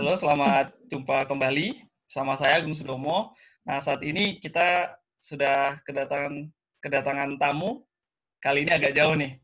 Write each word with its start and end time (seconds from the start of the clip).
Halo, 0.00 0.16
selamat 0.16 0.72
jumpa 0.88 1.28
kembali 1.28 1.76
sama 2.08 2.32
saya 2.32 2.64
Gung 2.64 2.72
Sudomo. 2.72 3.36
Nah, 3.68 3.84
saat 3.84 4.00
ini 4.00 4.40
kita 4.40 4.96
sudah 5.20 5.76
kedatangan 5.84 6.48
kedatangan 6.80 7.36
tamu. 7.36 7.84
Kali 8.40 8.64
ini 8.64 8.72
agak 8.72 8.96
jauh 8.96 9.12
nih. 9.12 9.36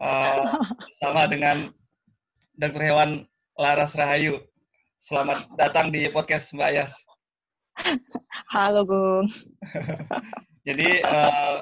Uh, 0.00 0.40
sama 1.04 1.28
dengan 1.28 1.68
Dr. 2.56 2.80
Hewan 2.80 3.28
Laras 3.60 3.92
Rahayu. 3.92 4.40
Selamat 5.04 5.44
datang 5.60 5.92
di 5.92 6.08
podcast 6.08 6.48
Mbak 6.56 6.68
Ayas. 6.72 6.96
Halo, 8.56 8.88
Gung. 8.88 9.28
jadi, 10.64 11.04
uh, 11.04 11.60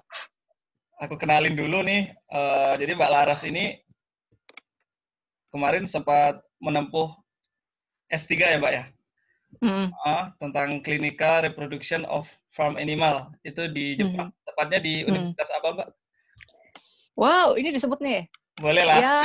aku 1.02 1.18
kenalin 1.18 1.58
dulu 1.58 1.82
nih. 1.82 2.14
Uh, 2.30 2.78
jadi 2.78 2.94
Mbak 2.94 3.10
Laras 3.18 3.42
ini 3.42 3.82
kemarin 5.50 5.90
sempat 5.90 6.38
menempuh 6.62 7.18
S3 8.08 8.32
ya, 8.36 8.58
Mbak 8.60 8.72
ya? 8.72 8.84
Mm. 9.64 9.88
Uh, 9.92 10.24
tentang 10.38 10.68
clinical 10.84 11.40
reproduction 11.44 12.04
of 12.08 12.28
farm 12.52 12.76
animal. 12.76 13.32
Itu 13.44 13.68
di 13.68 13.96
Jepang. 13.96 14.28
Mm. 14.32 14.36
Tepatnya 14.44 14.78
di 14.80 14.94
hmm. 15.00 15.08
Universitas 15.08 15.48
mm. 15.52 15.58
apa, 15.60 15.68
Mbak? 15.72 15.88
Wow, 17.18 17.48
ini 17.58 17.68
disebut 17.74 17.98
nih. 17.98 18.30
Boleh 18.58 18.82
lah. 18.82 18.96
Ya. 18.98 19.16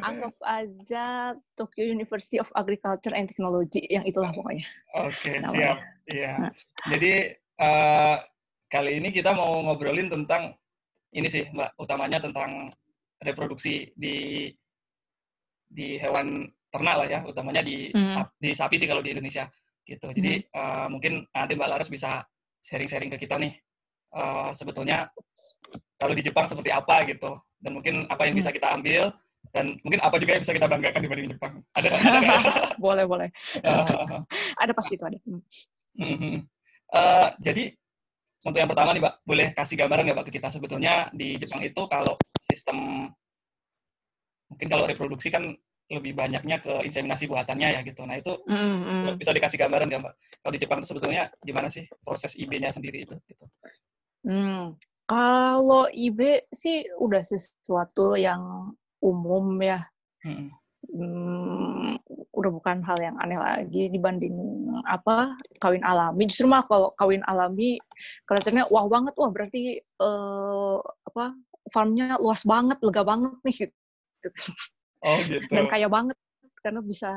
Anggap 0.08 0.34
aja 0.40 1.04
Tokyo 1.56 1.84
University 1.84 2.40
of 2.40 2.48
Agriculture 2.56 3.12
and 3.12 3.28
Technology, 3.28 3.84
yang 3.92 4.04
itulah 4.08 4.32
pokoknya. 4.32 4.64
Oke, 4.96 5.12
okay, 5.12 5.36
siap. 5.52 5.76
Iya. 6.08 6.32
Nah. 6.48 6.52
Jadi, 6.88 7.12
uh, 7.60 8.16
kali 8.72 9.00
ini 9.00 9.08
kita 9.12 9.36
mau 9.36 9.60
ngobrolin 9.64 10.08
tentang 10.08 10.56
ini 11.14 11.28
sih, 11.28 11.44
Mbak, 11.52 11.78
utamanya 11.78 12.18
tentang 12.24 12.72
reproduksi 13.22 13.92
di 13.94 14.48
di 15.74 15.98
hewan 15.98 16.46
ternak 16.70 16.94
lah 17.02 17.06
ya, 17.10 17.20
utamanya 17.26 17.62
di 17.66 17.90
mm. 17.90 18.38
di 18.38 18.54
sapi 18.54 18.78
sih 18.78 18.86
kalau 18.86 19.02
di 19.02 19.10
Indonesia 19.10 19.50
gitu. 19.82 20.14
Jadi 20.14 20.46
mm. 20.46 20.54
uh, 20.54 20.86
mungkin 20.86 21.26
nanti 21.34 21.58
Mbak 21.58 21.68
Laras 21.70 21.90
bisa 21.90 22.22
sharing-sharing 22.62 23.10
ke 23.10 23.26
kita 23.26 23.36
nih 23.36 23.52
uh, 24.14 24.48
sebetulnya 24.54 25.04
kalau 25.98 26.14
di 26.14 26.22
Jepang 26.22 26.46
seperti 26.46 26.70
apa 26.70 27.04
gitu 27.04 27.34
dan 27.58 27.70
mungkin 27.74 28.06
apa 28.08 28.24
yang 28.24 28.38
bisa 28.38 28.54
kita 28.54 28.72
ambil 28.72 29.10
dan 29.52 29.76
mungkin 29.84 30.00
apa 30.00 30.16
juga 30.16 30.38
yang 30.38 30.42
bisa 30.42 30.56
kita 30.56 30.66
banggakan 30.70 31.00
dibanding 31.04 31.28
Jepang. 31.36 31.52
Ada 31.76 31.88
ada 31.92 32.18
boleh 32.84 33.04
boleh. 33.04 33.28
ada 34.62 34.72
pasti 34.72 34.96
itu 34.96 35.04
ada. 35.04 35.18
Uh, 36.00 36.40
uh, 36.94 37.28
jadi 37.38 37.74
untuk 38.44 38.60
yang 38.60 38.68
pertama 38.68 38.92
nih 38.92 39.00
Mbak, 39.00 39.14
boleh 39.24 39.48
kasih 39.56 39.76
gambaran 39.80 40.02
nggak 40.04 40.16
Mbak 40.20 40.26
ke 40.28 40.32
kita 40.36 40.48
sebetulnya 40.52 41.08
di 41.16 41.40
Jepang 41.40 41.64
itu 41.64 41.82
kalau 41.88 42.14
sistem 42.44 43.08
mungkin 44.54 44.70
kalau 44.70 44.86
reproduksi 44.86 45.34
kan 45.34 45.50
lebih 45.90 46.16
banyaknya 46.16 46.62
ke 46.62 46.72
inseminasi 46.86 47.28
buatannya 47.28 47.68
ya 47.76 47.80
gitu. 47.84 48.06
Nah 48.08 48.16
itu 48.16 48.32
mm-hmm. 48.48 49.20
bisa 49.20 49.34
dikasih 49.34 49.58
gambaran 49.60 49.90
nggak 49.90 50.00
mbak? 50.00 50.14
Kalau 50.40 50.52
di 50.54 50.60
Jepang 50.62 50.78
itu 50.80 50.88
sebetulnya 50.94 51.28
gimana 51.42 51.68
sih 51.68 51.84
proses 52.00 52.32
IB-nya 52.38 52.72
sendiri 52.72 53.04
itu? 53.04 53.14
Gitu. 53.28 53.44
Hmm. 54.24 54.78
Kalau 55.04 55.84
IB 55.92 56.48
sih 56.48 56.88
udah 56.96 57.20
sesuatu 57.20 58.16
yang 58.16 58.72
umum 59.04 59.60
ya. 59.60 59.84
Hmm. 60.24 60.48
Hmm, 60.84 61.96
udah 62.32 62.50
bukan 62.52 62.84
hal 62.84 63.00
yang 63.00 63.16
aneh 63.16 63.40
lagi 63.40 63.88
dibanding 63.88 64.36
apa 64.84 65.36
kawin 65.60 65.84
alami. 65.84 66.28
Justru 66.28 66.48
mah 66.48 66.64
kalau 66.64 66.92
kawin 66.96 67.24
alami 67.24 67.80
kelihatannya 68.28 68.68
wah 68.68 68.84
banget, 68.88 69.16
wah 69.16 69.32
berarti 69.32 69.80
uh, 70.00 70.80
apa 71.08 71.36
farmnya 71.72 72.20
luas 72.20 72.44
banget, 72.44 72.76
lega 72.84 73.02
banget 73.04 73.32
nih 73.44 73.56
Oh 75.04 75.18
gitu. 75.28 75.52
Dan 75.52 75.68
kaya 75.68 75.88
banget 75.90 76.16
karena 76.64 76.80
bisa 76.80 77.12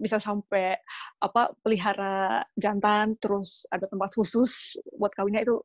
bisa 0.00 0.16
sampai 0.16 0.80
apa 1.20 1.52
pelihara 1.60 2.40
jantan 2.56 3.12
terus 3.20 3.68
ada 3.68 3.84
tempat 3.84 4.16
khusus 4.16 4.80
buat 4.96 5.12
kawinnya 5.12 5.44
itu 5.44 5.60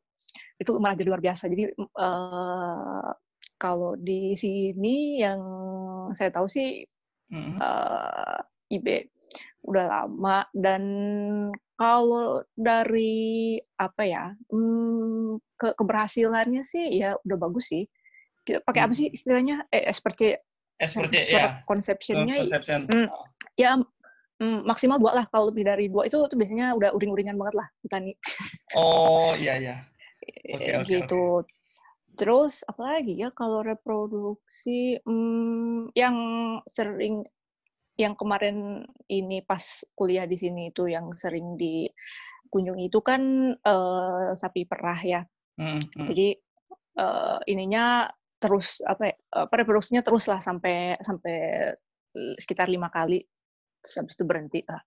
itu 0.60 0.76
malah 0.76 0.92
jadi 0.92 1.08
luar 1.08 1.24
biasa 1.24 1.48
jadi 1.48 1.72
uh, 1.96 3.08
kalau 3.56 3.96
di 3.96 4.36
sini 4.36 5.24
yang 5.24 5.40
saya 6.12 6.28
tahu 6.28 6.44
sih 6.52 6.84
mm-hmm. 7.32 7.56
uh, 7.64 8.44
IB 8.68 9.08
udah 9.64 9.84
lama 9.88 10.44
dan 10.52 10.82
kalau 11.80 12.44
dari 12.52 13.56
apa 13.80 14.02
ya 14.04 14.24
hmm, 14.52 15.40
ke 15.56 15.72
keberhasilannya 15.78 16.60
sih 16.66 16.98
ya 16.98 17.16
udah 17.24 17.38
bagus 17.40 17.72
sih 17.72 17.86
pakai 18.44 18.80
apa 18.82 18.92
sih 18.94 19.08
istilahnya? 19.10 19.66
Eh 19.70 19.90
seperti 19.90 20.34
seperti 20.82 21.30
ya 21.30 21.62
konsepsinya 21.62 22.42
mm, 22.90 23.06
ya 23.54 23.78
mm, 24.42 24.66
maksimal 24.66 24.98
dua 24.98 25.22
lah 25.22 25.24
kalau 25.30 25.54
lebih 25.54 25.66
dari 25.66 25.86
dua. 25.86 26.06
Itu 26.06 26.26
tuh 26.26 26.38
biasanya 26.38 26.74
udah 26.74 26.90
uring-uringan 26.94 27.38
banget 27.38 27.54
lah 27.62 27.68
petani. 27.84 28.12
Oh 28.74 29.34
iya 29.38 29.56
iya. 29.58 29.76
Okay, 30.22 30.78
okay, 30.78 31.02
gitu. 31.02 31.42
okay. 31.42 31.50
terus 32.14 32.62
apalagi 32.70 33.18
ya 33.18 33.34
kalau 33.34 33.58
reproduksi? 33.58 35.02
Mm, 35.02 35.90
yang 35.98 36.16
sering 36.70 37.26
yang 37.98 38.14
kemarin 38.14 38.86
ini 39.10 39.42
pas 39.42 39.82
kuliah 39.98 40.22
di 40.24 40.38
sini 40.38 40.70
itu 40.70 40.86
yang 40.86 41.10
sering 41.18 41.58
dikunjungi 41.58 42.86
itu 42.86 43.00
kan 43.02 43.50
uh, 43.66 44.30
sapi 44.38 44.62
perah 44.62 45.00
ya. 45.02 45.20
Mm, 45.58 45.82
mm. 45.82 46.06
jadi 46.14 46.28
uh, 47.02 47.38
ininya 47.50 48.08
terus 48.42 48.82
apa 48.82 49.14
ya, 49.14 49.14
apa 49.46 49.54
reproduksinya 49.62 50.02
terus 50.02 50.26
lah 50.26 50.42
sampai 50.42 50.98
sampai 50.98 51.36
eh, 52.18 52.34
sekitar 52.42 52.66
lima 52.66 52.90
kali 52.90 53.22
terus 53.82 53.94
habis 53.98 54.14
itu 54.14 54.24
berhenti 54.26 54.60
lah. 54.66 54.82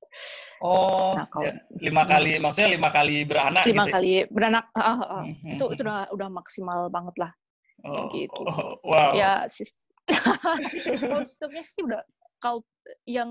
Oh, 0.63 1.11
nah, 1.19 1.27
kalau, 1.27 1.51
ya, 1.51 1.53
lima 1.83 2.07
kali 2.07 2.39
maksudnya 2.39 2.69
lima 2.79 2.89
kali 2.95 3.27
beranak. 3.27 3.63
Lima 3.67 3.83
gitu 3.83 3.91
ya? 3.91 3.95
kali 3.99 4.11
beranak, 4.31 4.65
uh, 4.71 4.87
uh. 4.87 5.23
Hmm, 5.27 5.51
itu 5.51 5.65
itu 5.75 5.81
udah 5.83 6.07
udah 6.15 6.29
maksimal 6.31 6.79
banget 6.87 7.15
lah. 7.19 7.31
Oh, 7.83 8.07
gitu. 8.15 8.41
Oh, 8.47 8.79
wow. 8.87 9.11
Ya 9.11 9.43
sistemnya 11.27 11.63
sih 11.65 11.83
udah 11.83 12.01
kalau 12.39 12.63
yang 13.03 13.29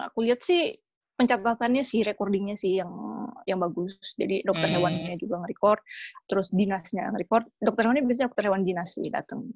aku 0.00 0.26
lihat 0.26 0.42
sih 0.42 0.74
pencatatannya 1.20 1.84
sih 1.84 2.00
recordingnya 2.00 2.56
sih 2.56 2.80
yang 2.80 2.88
yang 3.44 3.60
bagus. 3.60 4.16
Jadi 4.16 4.40
dokter 4.40 4.72
hmm. 4.72 4.76
hewannya 4.80 5.14
juga 5.20 5.44
nge-record 5.44 5.80
terus 6.24 6.48
dinasnya 6.48 7.12
nge-record. 7.12 7.44
Dokter 7.60 7.82
hewannya 7.84 8.02
biasanya 8.08 8.26
dokter 8.32 8.44
hewan 8.48 8.64
dinas 8.64 8.96
sih 8.96 9.12
datang 9.12 9.52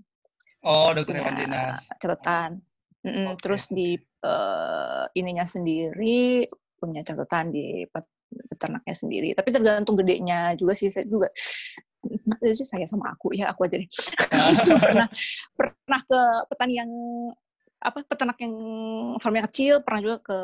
oh 0.64 0.90
dokter 0.96 1.20
hewan 1.20 1.36
dinas. 1.36 1.84
catatan. 2.00 2.60
Mm 3.04 3.12
-mm. 3.12 3.26
okay. 3.28 3.40
terus 3.44 3.68
di 3.68 4.00
uh, 4.24 5.04
ininya 5.12 5.44
sendiri 5.44 6.48
punya 6.80 7.04
catatan 7.04 7.52
di 7.52 7.84
peternaknya 8.48 8.94
sendiri. 8.96 9.28
Tapi 9.36 9.48
tergantung 9.52 10.00
gedenya 10.00 10.56
juga 10.56 10.72
sih. 10.72 10.88
Saya 10.88 11.04
juga 11.04 11.28
jadi 12.40 12.64
saya 12.64 12.88
sama 12.88 13.12
aku 13.12 13.36
ya 13.36 13.52
aku 13.52 13.68
aja 13.68 13.76
deh. 13.76 13.90
Pernah 14.84 15.08
pernah 15.52 16.00
ke 16.00 16.20
petani 16.48 16.74
yang 16.80 16.90
apa 17.84 18.00
peternak 18.08 18.40
yang 18.40 18.54
farmnya 19.20 19.44
kecil 19.44 19.84
pernah 19.84 20.00
juga 20.00 20.16
ke 20.24 20.36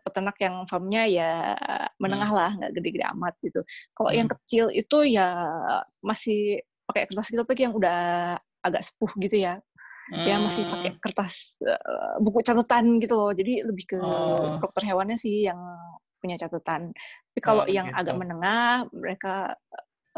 peternak 0.00 0.36
yang 0.40 0.64
farmnya 0.64 1.04
ya 1.04 1.30
menengah 2.00 2.30
hmm. 2.32 2.38
lah, 2.38 2.50
nggak 2.56 2.72
gede-gede 2.80 3.06
amat 3.12 3.34
gitu. 3.44 3.60
Kalau 3.92 4.10
hmm. 4.10 4.18
yang 4.18 4.28
kecil 4.32 4.64
itu 4.72 4.98
ya 5.04 5.28
masih 6.00 6.64
pakai 6.88 7.04
kertas 7.08 7.28
gitu, 7.28 7.44
tapi 7.44 7.62
yang 7.62 7.76
udah 7.76 7.98
agak 8.64 8.82
sepuh 8.82 9.12
gitu 9.20 9.36
ya. 9.36 9.60
Hmm. 10.10 10.26
Ya 10.26 10.36
masih 10.40 10.66
pakai 10.66 10.90
hmm. 10.96 11.00
kertas 11.00 11.60
uh, 11.62 12.18
buku 12.18 12.42
catatan 12.42 12.98
gitu 12.98 13.14
loh. 13.14 13.30
Jadi 13.36 13.62
lebih 13.62 13.84
ke 13.86 13.98
oh. 14.00 14.58
dokter 14.58 14.88
hewannya 14.88 15.20
sih 15.20 15.46
yang 15.46 15.60
punya 16.18 16.38
catatan. 16.40 16.90
Tapi 17.32 17.40
kalau 17.42 17.64
oh, 17.64 17.70
yang 17.70 17.90
gitu. 17.90 17.98
agak 18.02 18.14
menengah, 18.18 18.86
mereka 18.90 19.34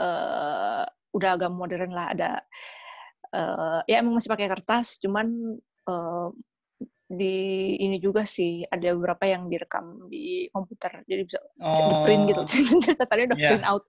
uh, 0.00 0.84
udah 1.12 1.30
agak 1.36 1.50
modern 1.52 1.92
lah. 1.92 2.06
Ada 2.16 2.30
uh, 3.34 3.80
ya 3.90 4.00
emang 4.00 4.16
masih 4.16 4.30
pakai 4.32 4.48
kertas, 4.48 5.02
cuman 5.02 5.58
uh, 5.88 6.28
di 7.04 7.36
ini 7.84 8.00
juga 8.00 8.24
sih 8.24 8.64
ada 8.64 8.96
beberapa 8.96 9.28
yang 9.28 9.52
direkam 9.52 10.08
di 10.08 10.48
komputer 10.48 11.04
jadi 11.04 11.22
bisa, 11.28 11.38
oh. 11.60 11.76
bisa 11.76 11.84
print 12.00 12.22
gitu 12.32 12.42
tadi 12.96 13.20
udah 13.28 13.36
yeah. 13.36 13.50
print 13.52 13.66
out 13.68 13.84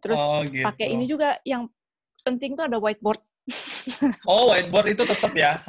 terus 0.00 0.20
oh, 0.24 0.40
gitu. 0.48 0.64
pakai 0.64 0.86
ini 0.88 1.04
juga 1.04 1.36
yang 1.44 1.68
penting 2.24 2.56
tuh 2.56 2.64
ada 2.64 2.80
whiteboard 2.80 3.20
oh 4.30 4.56
whiteboard 4.56 4.88
itu 4.88 5.04
tetap 5.04 5.32
ya 5.36 5.60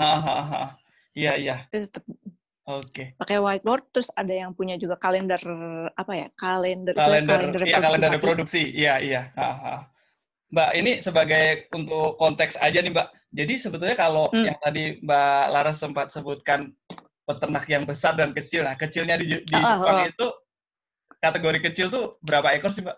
iya 1.11 1.35
iya 1.35 1.55
tetap 1.67 2.07
oke 2.63 2.87
okay. 2.87 3.11
pakai 3.19 3.37
whiteboard 3.43 3.83
terus 3.91 4.07
ada 4.15 4.31
yang 4.31 4.55
punya 4.55 4.79
juga 4.79 4.95
kalender 4.95 5.43
apa 5.91 6.13
ya 6.15 6.27
kalender 6.39 6.95
kalender 6.95 7.35
kalender, 7.35 7.61
ya, 7.67 7.83
kalender 7.83 8.09
reproduksi 8.15 8.63
iya 8.71 9.03
iya. 9.03 9.21
Mbak, 10.47 10.71
ini 10.79 10.91
sebagai 11.03 11.67
untuk 11.75 12.15
konteks 12.15 12.55
aja 12.63 12.79
nih, 12.79 12.95
Mbak. 12.95 13.07
Jadi 13.31 13.53
sebetulnya 13.59 13.97
kalau 13.97 14.31
hmm. 14.31 14.45
yang 14.47 14.57
tadi 14.59 14.83
Mbak 15.03 15.43
Laras 15.51 15.77
sempat 15.77 16.07
sebutkan 16.15 16.71
peternak 17.27 17.67
yang 17.67 17.83
besar 17.83 18.15
dan 18.15 18.31
kecil, 18.31 18.63
nah 18.63 18.79
kecilnya 18.79 19.19
di, 19.19 19.43
di 19.43 19.55
oh, 19.55 19.59
Jepang 19.59 19.99
oh. 19.99 20.07
itu 20.07 20.27
kategori 21.19 21.59
kecil 21.71 21.87
tuh 21.91 22.15
berapa 22.23 22.55
ekor 22.55 22.71
sih, 22.71 22.85
Mbak? 22.87 22.97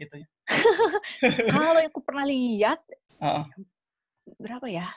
Gitu 0.00 0.14
ya. 0.24 0.26
kalau 1.52 1.78
yang 1.82 1.92
aku 1.92 2.00
pernah 2.00 2.24
lihat, 2.24 2.80
oh. 3.20 3.44
berapa 4.40 4.64
ya? 4.70 4.88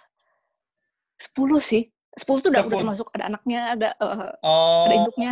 Sepuluh 1.19 1.59
sih. 1.59 1.91
Sepuluh 2.15 2.39
tuh 2.39 2.51
udah, 2.55 2.63
udah 2.67 2.79
termasuk 2.79 3.07
ada 3.15 3.31
anaknya, 3.31 3.59
ada 3.75 3.89
uh, 3.99 4.11
ada 4.15 4.27
Oh, 4.43 4.87
induknya. 4.91 5.31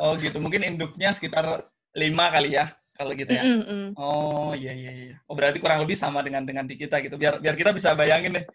oh 0.00 0.12
gitu. 0.16 0.40
Mungkin 0.40 0.64
induknya 0.64 1.12
sekitar 1.12 1.68
lima 1.92 2.32
kali 2.32 2.56
ya, 2.56 2.72
kalau 2.98 3.14
gitu 3.14 3.30
ya. 3.30 3.42
Mm, 3.46 3.54
mm, 3.54 3.64
mm. 3.70 3.88
Oh 3.94 4.50
iya 4.58 4.74
iya 4.74 4.90
iya. 4.90 5.16
Oh 5.30 5.38
berarti 5.38 5.62
kurang 5.62 5.78
lebih 5.86 5.94
sama 5.94 6.18
dengan 6.26 6.42
dengan 6.42 6.66
di 6.66 6.74
kita 6.74 6.98
gitu. 6.98 7.14
Biar 7.14 7.38
biar 7.38 7.54
kita 7.54 7.70
bisa 7.70 7.94
bayangin 7.94 8.42
deh. 8.42 8.46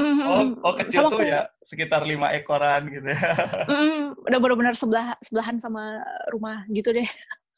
Mm, 0.00 0.04
mm, 0.08 0.24
Oh 0.24 0.40
mm. 0.40 0.52
oh 0.64 0.74
kecil 0.80 1.00
Sama 1.04 1.12
tuh 1.12 1.20
aku. 1.20 1.28
ya 1.28 1.40
sekitar 1.60 2.00
lima 2.08 2.32
ekoran 2.32 2.88
gitu 2.88 3.12
ya. 3.12 3.20
Mm, 3.70 4.16
udah 4.26 4.38
benar-benar 4.40 4.74
sebelah 4.74 5.14
sebelahan 5.20 5.60
sama 5.60 6.00
rumah 6.32 6.64
gitu 6.72 6.96
deh. 6.96 7.06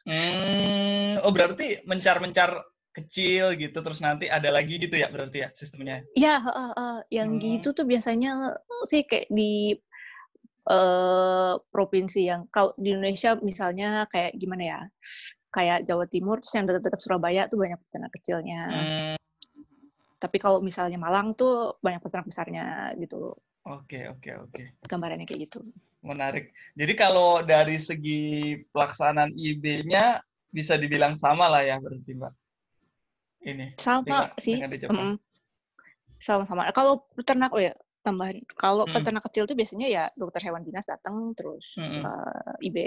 Hmm, 0.03 1.23
oh 1.23 1.31
berarti 1.31 1.79
mencar-mencar 1.87 2.59
kecil 2.91 3.55
gitu 3.55 3.79
terus 3.81 4.03
nanti 4.03 4.27
ada 4.27 4.51
lagi 4.51 4.77
gitu 4.77 4.99
ya 4.99 5.07
berarti 5.09 5.47
ya 5.47 5.49
sistemnya. 5.55 6.03
Iya, 6.19 6.43
heeh, 6.43 6.69
heeh. 6.75 6.97
yang 7.23 7.39
Hmm. 7.39 7.41
gitu 7.41 7.71
tuh 7.71 7.87
biasanya 7.87 8.59
sih 8.91 9.07
kayak 9.07 9.31
di 9.31 9.79
eh 10.63 11.55
provinsi 11.75 12.21
yang 12.23 12.47
kalau 12.51 12.71
di 12.79 12.95
Indonesia 12.95 13.35
misalnya 13.39 14.07
kayak 14.11 14.35
gimana 14.39 14.63
ya? 14.63 14.81
Kayak 15.53 15.85
Jawa 15.85 16.09
Timur 16.09 16.41
terus 16.41 16.57
yang 16.57 16.65
dekat-dekat 16.65 17.01
Surabaya 17.01 17.45
tuh 17.45 17.61
banyak 17.61 17.77
peternak 17.77 18.13
kecilnya. 18.17 18.63
Hmm, 18.73 19.17
Tapi 20.17 20.37
kalau 20.41 20.65
misalnya 20.65 20.97
Malang 20.97 21.37
tuh 21.37 21.77
banyak 21.85 22.01
peternak 22.01 22.25
besarnya 22.25 22.97
gitu. 22.97 23.37
oke 23.63 24.01
oke 24.17 24.31
oke. 24.49 24.63
Gambarannya 24.89 25.29
kayak 25.29 25.53
gitu. 25.53 25.61
Menarik. 26.03 26.51
Jadi 26.75 26.93
kalau 26.97 27.45
dari 27.45 27.77
segi 27.79 28.57
pelaksanaan 28.73 29.31
IB-nya 29.37 30.19
bisa 30.49 30.75
dibilang 30.81 31.15
sama 31.21 31.47
lah 31.47 31.63
ya 31.63 31.77
berarti 31.79 32.17
Mbak. 32.17 32.33
Ini 33.43 33.67
Sama 33.77 34.03
dengan, 34.03 34.27
sih. 34.39 34.57
dengan 34.59 34.71
mm-mm. 34.95 35.15
Sama-sama. 36.23 36.71
Kalau 36.71 37.07
peternak 37.13 37.51
oh 37.53 37.61
ya 37.61 37.75
tambahan. 38.03 38.43
Kalau 38.55 38.87
Hmm. 38.87 38.95
peternak 38.95 39.23
kecil 39.27 39.47
tuh 39.47 39.55
biasanya 39.59 39.87
ya 39.91 40.05
dokter 40.15 40.43
hewan 40.47 40.63
dinas 40.63 40.87
datang 40.87 41.35
terus 41.35 41.77
Mm-mm. 41.79 42.03
eh, 42.03 42.67
IB. 42.67 42.79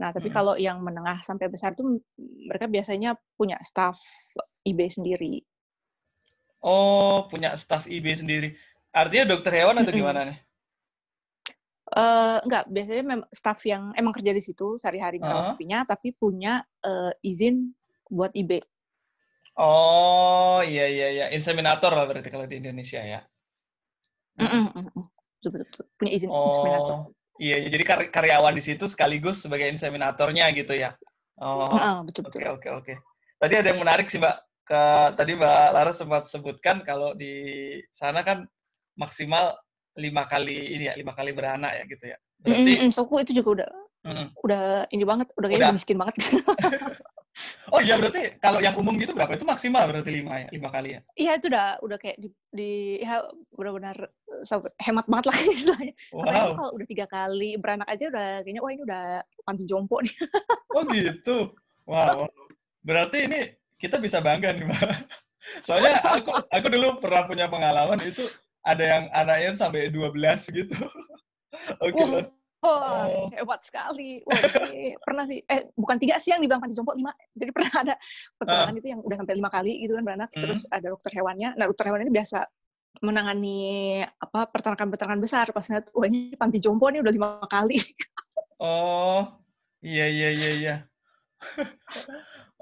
Nah, 0.00 0.10
tapi 0.16 0.28
Mm-mm. 0.28 0.36
kalau 0.36 0.54
yang 0.58 0.78
menengah 0.82 1.18
sampai 1.22 1.46
besar 1.52 1.72
tuh 1.78 2.00
mereka 2.48 2.66
biasanya 2.66 3.14
punya 3.38 3.56
staff 3.62 3.96
IB 4.66 4.80
sendiri. 4.90 5.42
Oh, 6.70 7.16
punya 7.30 7.50
staff 7.62 7.84
IB 7.96 8.06
sendiri. 8.20 8.48
Artinya 9.00 9.24
dokter 9.34 9.52
hewan 9.58 9.76
atau 9.82 9.92
gimana 9.98 10.20
nih? 10.28 10.38
Eh, 11.92 12.38
enggak, 12.46 12.64
biasanya 12.74 13.02
memang 13.04 13.28
staff 13.40 13.60
yang 13.72 13.82
emang 14.00 14.14
kerja 14.16 14.32
di 14.38 14.42
situ 14.46 14.66
sehari-hari 14.80 15.18
merawat 15.20 15.44
Heeh. 15.44 15.50
sapinya, 15.50 15.78
tapi 15.84 16.08
punya 16.22 16.52
eh, 16.88 17.12
izin 17.30 17.54
buat 18.16 18.32
IB. 18.40 18.50
Oh, 19.66 20.56
iya 20.70 20.82
iya 20.94 21.06
iya, 21.14 21.24
inseminator 21.36 21.90
lah 21.96 22.04
berarti 22.08 22.28
kalau 22.34 22.46
di 22.50 22.56
Indonesia 22.60 23.00
ya. 23.12 23.18
Mm-mm, 24.40 24.64
mm-mm. 24.76 25.04
Betul, 25.40 25.50
betul, 25.52 25.66
betul. 25.70 25.84
Punya 25.98 26.12
izin 26.16 26.32
inseminator. 26.46 26.96
Oh, 26.96 27.08
iya, 27.08 27.21
iya. 27.42 27.56
jadi 27.66 27.82
kar- 27.82 28.10
karyawan 28.14 28.54
di 28.54 28.62
situ 28.62 28.86
sekaligus 28.86 29.42
sebagai 29.42 29.66
inseminatornya 29.66 30.46
gitu 30.54 30.78
ya. 30.78 30.94
Oh, 31.42 31.74
Heeh, 31.74 31.96
betul, 32.06 32.22
oke 32.30 32.38
betul. 32.38 32.50
oke 32.54 32.68
oke. 32.78 32.94
Tadi 33.42 33.54
ada 33.58 33.68
yang 33.74 33.82
menarik 33.82 34.06
sih 34.06 34.22
Mbak. 34.22 34.36
Ke 34.62 34.82
tadi 35.18 35.34
Mbak 35.34 35.62
Laras 35.74 35.98
sempat 35.98 36.30
sebutkan 36.30 36.86
kalau 36.86 37.18
di 37.18 37.34
sana 37.90 38.22
kan 38.22 38.46
maksimal 38.94 39.58
lima 39.98 40.22
kali 40.30 40.78
ini 40.78 40.86
ya, 40.86 40.94
lima 40.94 41.18
kali 41.18 41.34
beranak 41.34 41.82
ya 41.82 41.84
gitu 41.90 42.04
ya. 42.14 42.18
Berarti, 42.38 42.72
Mm-mm, 42.78 42.90
so, 42.94 43.02
aku 43.02 43.20
itu 43.26 43.34
juga 43.34 43.48
udah 43.58 43.70
Mm-mm. 44.06 44.28
udah 44.46 44.62
ini 44.94 45.02
banget, 45.02 45.34
udah 45.34 45.46
kayaknya 45.50 45.66
udah 45.68 45.76
miskin 45.76 45.98
banget. 45.98 46.14
oh 47.72 47.80
iya 47.80 47.94
berarti 47.96 48.36
kalau 48.42 48.58
yang 48.58 48.74
umum 48.76 48.94
gitu 48.98 49.12
berapa? 49.14 49.34
Itu 49.34 49.46
maksimal 49.46 49.86
berarti 49.88 50.10
lima 50.10 50.44
ya, 50.44 50.48
lima 50.52 50.68
kali 50.68 50.98
ya. 50.98 51.00
Iya 51.16 51.32
itu 51.38 51.46
udah 51.50 51.66
udah 51.82 51.98
kayak 51.98 52.16
di, 52.20 52.28
di 52.52 52.72
ya 53.00 53.22
benar-benar 53.54 53.96
eh, 54.08 54.60
hemat 54.82 55.06
banget 55.08 55.26
lah 55.30 55.36
istilahnya. 55.56 55.94
Katanya 55.96 56.42
Wow. 56.42 56.54
kalau 56.58 56.70
udah 56.76 56.86
tiga 56.88 57.06
kali 57.06 57.50
beranak 57.58 57.88
aja 57.88 58.04
udah 58.10 58.28
kayaknya 58.42 58.62
wah 58.62 58.70
ini 58.72 58.82
udah 58.84 59.04
panti 59.46 59.64
jompo 59.66 59.96
nih. 60.02 60.14
Oh 60.72 60.88
gitu. 60.88 61.52
Wow. 61.84 62.32
Berarti 62.80 63.28
ini 63.28 63.40
kita 63.76 64.00
bisa 64.00 64.24
bangga 64.24 64.56
nih, 64.56 64.64
Mbak. 64.64 64.80
Soalnya 65.66 66.00
aku 66.00 66.32
aku 66.48 66.66
dulu 66.72 66.96
pernah 66.96 67.28
punya 67.28 67.46
pengalaman 67.50 68.00
itu 68.08 68.24
ada 68.64 68.80
yang 68.80 69.04
anaknya 69.12 69.52
sampai 69.58 69.92
12 69.92 70.16
gitu. 70.48 70.76
Oke. 71.82 71.98
Wah, 71.98 72.24
lah. 72.24 72.26
Oh. 72.62 73.26
hebat 73.34 73.60
sekali. 73.66 74.22
Wah, 74.22 74.38
ini 74.70 74.94
pernah 75.02 75.26
sih. 75.26 75.42
Eh 75.50 75.74
bukan 75.74 75.98
tiga 75.98 76.22
sih 76.22 76.30
yang 76.30 76.38
dibilang 76.38 76.62
panti 76.62 76.78
jompo 76.78 76.94
lima. 76.94 77.10
Jadi 77.34 77.50
pernah 77.58 77.72
ada 77.74 77.94
peternakan 78.38 78.74
itu 78.78 78.86
yang 78.94 79.00
udah 79.02 79.16
sampai 79.18 79.34
lima 79.34 79.50
kali 79.50 79.72
gitu 79.82 79.92
kan 79.98 80.04
beranak. 80.06 80.30
Hmm. 80.30 80.42
Terus 80.46 80.62
ada 80.70 80.86
dokter 80.94 81.10
hewannya. 81.18 81.58
Nah 81.58 81.64
dokter 81.66 81.90
hewan 81.90 82.06
ini 82.06 82.12
biasa 82.14 82.46
menangani 83.02 83.58
apa 84.06 84.46
peternakan-peternakan 84.54 85.20
besar. 85.20 85.50
Pas 85.50 85.66
ngeliat, 85.66 85.90
wah 85.90 86.06
ini 86.06 86.38
panti 86.38 86.62
jompo 86.62 86.86
nih 86.86 87.02
udah 87.02 87.12
lima 87.12 87.28
kali. 87.50 87.82
Oh. 88.62 89.26
Iya 89.82 90.06
iya 90.06 90.28
iya 90.30 90.50
iya. 90.54 90.74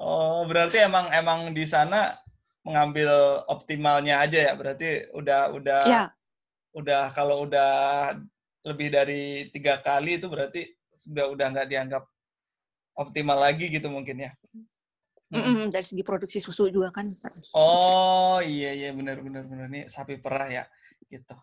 oh, 0.00 0.48
berarti 0.48 0.80
emang 0.80 1.12
emang 1.12 1.52
di 1.52 1.68
sana 1.68 2.16
mengambil 2.64 3.44
optimalnya 3.44 4.24
aja 4.24 4.48
ya. 4.48 4.52
Berarti 4.56 5.12
udah 5.12 5.52
udah 5.52 5.80
ya, 5.84 6.04
udah 6.72 7.12
kalau 7.12 7.44
udah 7.44 7.68
lebih 8.64 8.88
dari 8.92 9.48
tiga 9.48 9.80
kali 9.80 10.20
itu 10.20 10.28
berarti 10.28 10.68
sudah 11.00 11.32
udah 11.32 11.46
nggak 11.52 11.68
dianggap 11.68 12.04
optimal 12.96 13.40
lagi 13.40 13.72
gitu 13.72 13.88
mungkin 13.88 14.28
ya. 14.28 14.32
Hmm. 15.30 15.38
mm-mm, 15.38 15.66
dari 15.70 15.86
segi 15.86 16.02
produksi 16.02 16.42
susu 16.42 16.66
juga 16.68 16.90
kan. 16.90 17.06
Oh 17.54 18.42
iya 18.42 18.74
iya 18.74 18.90
benar 18.90 19.22
benar 19.22 19.46
benar 19.46 19.66
nih 19.70 19.84
sapi 19.86 20.18
perah 20.18 20.48
ya 20.50 20.64
gitu. 21.08 21.34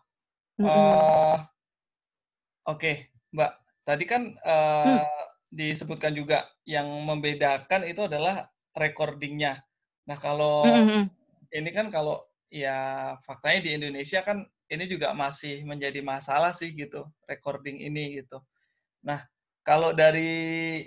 Mm-mm. 0.60 0.68
Oh 0.68 1.36
oke 2.68 2.92
Mbak 3.32 3.52
tadi 3.82 4.04
kan 4.04 4.22
eh, 4.36 5.02
Hmm. 5.02 5.04
disebutkan 5.48 6.12
juga 6.12 6.44
yang 6.68 6.84
membedakan 7.08 7.88
itu 7.88 8.04
adalah 8.04 8.52
recordingnya. 8.76 9.64
Nah 10.04 10.16
kalau 10.20 10.68
Mm-mm. 10.68 11.08
ini 11.56 11.70
kan 11.72 11.88
kalau 11.88 12.20
ya 12.52 13.16
faktanya 13.24 13.64
di 13.64 13.70
Indonesia 13.80 14.20
kan 14.20 14.44
ini 14.68 14.84
juga 14.88 15.12
masih 15.16 15.64
menjadi 15.64 16.00
masalah 16.04 16.52
sih 16.52 16.70
gitu 16.76 17.08
recording 17.28 17.80
ini 17.80 18.20
gitu. 18.22 18.40
Nah 19.04 19.24
kalau 19.64 19.92
dari 19.96 20.84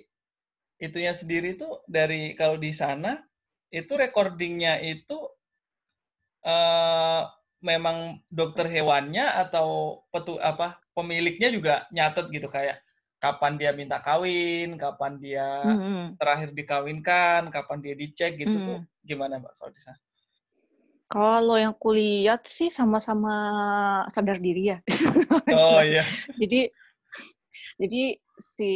itunya 0.82 1.14
sendiri 1.14 1.56
tuh 1.62 1.86
dari 1.86 2.34
kalau 2.40 2.58
di 2.58 2.72
sana 2.74 3.22
itu 3.72 3.94
recordingnya 3.96 4.82
itu 4.82 5.18
eh, 6.46 7.22
memang 7.62 7.98
dokter 8.34 8.66
hewannya 8.66 9.26
atau 9.46 10.02
petu 10.10 10.42
apa 10.42 10.82
pemiliknya 10.98 11.50
juga 11.54 11.74
nyatet 11.94 12.26
gitu 12.34 12.50
kayak 12.50 12.82
kapan 13.22 13.54
dia 13.62 13.72
minta 13.78 14.02
kawin, 14.02 14.82
kapan 14.82 15.22
dia 15.22 15.46
Mm-mm. 15.66 16.18
terakhir 16.18 16.50
dikawinkan, 16.58 17.42
kapan 17.54 17.78
dia 17.86 17.94
dicek 17.94 18.32
gitu 18.42 18.58
tuh 18.66 18.80
Mm. 18.82 19.06
gimana 19.06 19.38
mbak 19.42 19.54
kalau 19.62 19.70
di 19.74 19.82
sana? 19.82 20.00
Kalau 21.12 21.60
yang 21.60 21.76
kulihat 21.76 22.48
sih 22.48 22.72
sama-sama 22.72 23.36
sadar 24.08 24.40
diri 24.40 24.72
ya. 24.72 24.78
Oh 25.60 25.84
iya. 25.84 26.00
jadi 26.40 26.72
jadi 27.76 28.16
si 28.40 28.72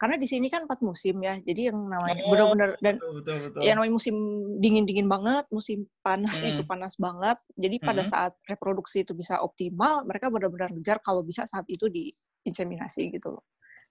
karena 0.00 0.16
di 0.16 0.24
sini 0.24 0.48
kan 0.48 0.64
empat 0.64 0.80
musim 0.80 1.20
ya. 1.20 1.36
Jadi 1.36 1.68
yang 1.68 1.76
namanya 1.76 2.16
Oh, 2.24 2.32
benar-benar 2.32 2.70
dan 2.80 2.96
betul 2.96 3.12
betul 3.20 3.36
betul. 3.44 3.60
yang 3.60 3.76
namanya 3.76 3.94
musim 3.94 4.16
dingin-dingin 4.56 5.04
banget, 5.04 5.44
musim 5.52 5.84
panas 6.00 6.40
itu 6.40 6.64
Mm. 6.64 6.70
panas 6.70 6.96
banget. 6.96 7.36
Jadi 7.54 7.76
pada 7.78 8.02
Mm. 8.02 8.08
saat 8.08 8.32
reproduksi 8.48 9.04
itu 9.04 9.12
bisa 9.12 9.36
optimal, 9.44 10.08
mereka 10.08 10.32
benar-benar 10.32 10.72
ngejar 10.72 10.96
kalau 11.04 11.20
bisa 11.20 11.44
saat 11.44 11.68
itu 11.68 11.92
diinseminasi 11.92 13.12
gitu 13.12 13.36
loh. 13.36 13.44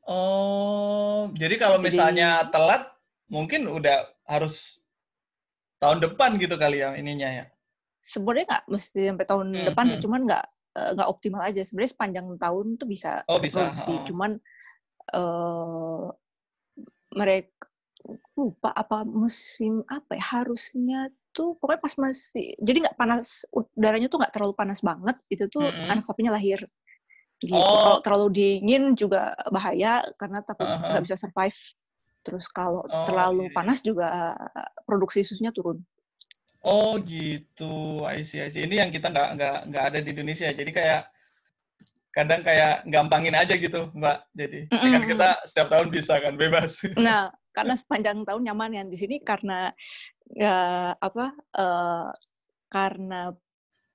Oh, 0.06 1.30
jadi 1.38 1.58
kalau 1.58 1.78
Jadi- 1.78 1.86
misalnya 1.94 2.50
telat, 2.50 2.90
mungkin 3.30 3.66
udah 3.66 4.10
harus 4.26 4.82
tahun 5.78 6.02
depan 6.02 6.38
gitu 6.38 6.58
kali 6.58 6.82
ya 6.82 6.98
ininya 6.98 7.30
ya. 7.30 7.46
Sebenarnya 8.06 8.46
nggak 8.46 8.66
mesti 8.70 9.00
sampai 9.10 9.26
tahun 9.26 9.48
Hmm, 9.50 9.66
depan 9.66 9.86
sih, 9.90 9.98
hmm. 9.98 10.06
cuman 10.06 10.22
nggak 10.30 10.46
eh, 10.78 10.90
nggak 10.94 11.10
optimal 11.10 11.42
aja. 11.42 11.62
Sebenarnya 11.66 11.92
sepanjang 11.98 12.28
tahun 12.38 12.66
tuh 12.78 12.86
bisa 12.86 13.12
Oh 13.26 13.42
bisa. 13.42 13.58
produksi, 13.58 13.94
oh. 13.98 14.06
cuman 14.06 14.32
eh 15.10 16.06
mereka 17.16 17.66
lupa 18.38 18.70
apa 18.70 19.02
musim 19.02 19.82
apa 19.90 20.14
ya 20.14 20.26
harusnya 20.38 21.00
tuh 21.34 21.58
pokoknya 21.58 21.82
pas 21.82 21.94
masih 21.98 22.54
jadi 22.62 22.86
nggak 22.86 22.98
panas 22.98 23.50
udaranya 23.50 24.08
tuh 24.08 24.22
nggak 24.22 24.34
terlalu 24.36 24.54
panas 24.54 24.80
banget 24.86 25.18
itu 25.34 25.50
tuh 25.50 25.66
Mm-mm. 25.66 25.90
anak 25.90 26.06
sapinya 26.06 26.38
lahir 26.38 26.62
gitu 27.42 27.52
Oh. 27.56 27.82
kalau 27.82 28.00
terlalu 28.06 28.28
dingin 28.32 28.94
juga 28.94 29.34
bahaya 29.50 30.06
karena 30.22 30.46
takut 30.46 30.70
nggak 30.70 31.02
bisa 31.02 31.18
survive 31.18 31.58
terus 32.22 32.46
kalau 32.48 32.86
Oh, 32.86 33.06
terlalu 33.06 33.46
iya, 33.46 33.50
iya. 33.50 33.56
panas 33.58 33.80
juga 33.82 34.08
produksi 34.86 35.26
susunya 35.26 35.50
turun 35.50 35.82
Oh 36.66 36.98
gitu, 36.98 38.02
I 38.10 38.26
see, 38.26 38.42
I 38.42 38.50
see. 38.50 38.66
Ini 38.66 38.82
yang 38.82 38.90
kita 38.90 39.14
nggak 39.14 39.30
nggak 39.38 39.58
nggak 39.70 39.84
ada 39.86 40.00
di 40.02 40.10
Indonesia. 40.10 40.50
Jadi 40.50 40.72
kayak 40.74 41.14
kadang 42.10 42.42
kayak 42.42 42.82
gampangin 42.90 43.38
aja 43.38 43.54
gitu, 43.54 43.94
Mbak. 43.94 44.18
Jadi 44.34 44.60
kan 44.74 44.82
Mm-mm. 44.98 45.10
kita 45.14 45.30
setiap 45.46 45.68
tahun 45.70 45.88
bisa 45.94 46.18
kan 46.18 46.34
bebas. 46.34 46.82
Nah, 46.98 47.30
karena 47.54 47.78
sepanjang 47.78 48.26
tahun 48.26 48.50
nyaman 48.50 48.72
yang 48.82 48.88
di 48.90 48.98
sini 48.98 49.22
karena 49.22 49.70
ya, 50.34 50.58
apa 50.98 51.38
eh, 51.38 52.10
karena 52.74 53.30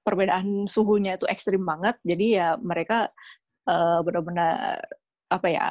perbedaan 0.07 0.71
suhunya 0.71 1.19
itu 1.19 1.27
ekstrim 1.27 1.67
banget, 1.67 1.99
jadi 2.07 2.27
ya 2.31 2.49
mereka 2.57 3.13
uh, 3.69 4.01
benar-benar 4.01 4.81
apa 5.29 5.47
ya 5.53 5.67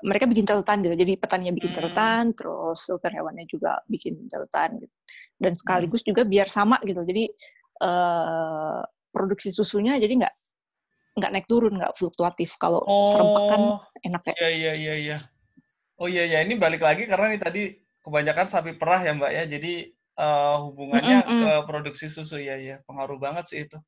mereka 0.00 0.24
bikin 0.24 0.46
catatan 0.48 0.80
gitu. 0.86 0.96
Jadi 0.96 1.12
petaninya 1.20 1.52
bikin 1.52 1.70
hmm. 1.70 1.78
catatan, 1.82 2.22
terus 2.32 2.88
dokter 2.88 3.12
hewannya 3.14 3.44
juga 3.50 3.82
bikin 3.90 4.26
catatan 4.30 4.80
gitu. 4.80 4.94
Dan 5.44 5.52
hmm. 5.52 5.60
sekaligus 5.60 6.02
juga 6.02 6.24
biar 6.24 6.48
sama 6.48 6.80
gitu. 6.82 7.04
Jadi 7.04 7.28
uh, 7.84 8.80
produksi 9.12 9.52
susunya 9.52 10.00
jadi 10.00 10.24
nggak 10.24 10.34
nggak 11.14 11.30
naik 11.30 11.46
turun, 11.46 11.78
nggak 11.78 11.94
fluktuatif. 11.94 12.56
Kalau 12.56 12.82
oh, 12.82 13.12
serempak 13.12 13.42
kan 13.52 13.60
enak 14.02 14.22
ya. 14.32 14.34
Iya 14.34 14.50
iya 14.50 14.72
iya 14.74 14.94
iya. 14.96 15.18
Oh 16.00 16.10
iya 16.10 16.24
iya 16.26 16.38
ini 16.42 16.58
balik 16.58 16.82
lagi 16.82 17.06
karena 17.06 17.30
ini 17.30 17.38
tadi 17.38 17.62
kebanyakan 18.02 18.46
sapi 18.50 18.72
perah 18.74 19.00
ya 19.04 19.12
Mbak 19.14 19.32
ya. 19.32 19.44
Jadi 19.46 19.72
uh, 20.18 20.56
hubungannya 20.66 21.18
mm 21.22 21.28
-mm. 21.28 21.40
ke 21.40 21.50
produksi 21.70 22.06
susu 22.10 22.40
ya 22.42 22.58
ya 22.58 22.82
pengaruh 22.88 23.20
banget 23.20 23.44
sih 23.52 23.60
itu. 23.68 23.78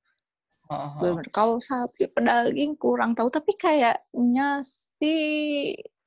Uh-huh. 0.67 1.23
Kalau 1.31 1.63
sapi 1.63 2.11
pedaging 2.11 2.75
kurang 2.75 3.15
tahu, 3.15 3.31
tapi 3.31 3.55
kayaknya 3.55 4.67
sih 4.67 5.19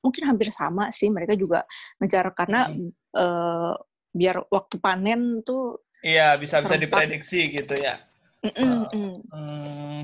mungkin 0.04 0.22
hampir 0.28 0.52
sama 0.52 0.92
sih. 0.92 1.08
Mereka 1.08 1.32
juga 1.36 1.64
ngejar 1.96 2.28
karena 2.36 2.68
hmm. 2.68 2.92
uh, 3.16 3.72
biar 4.10 4.46
waktu 4.50 4.76
panen 4.82 5.42
tuh. 5.46 5.80
Iya 6.00 6.36
bisa 6.40 6.64
bisa 6.64 6.76
diprediksi 6.80 7.50
gitu 7.50 7.74
ya. 7.76 8.00
Mm 8.40 8.52
-mm, 8.56 8.78
uh, 8.88 9.18
mm. 9.36 10.00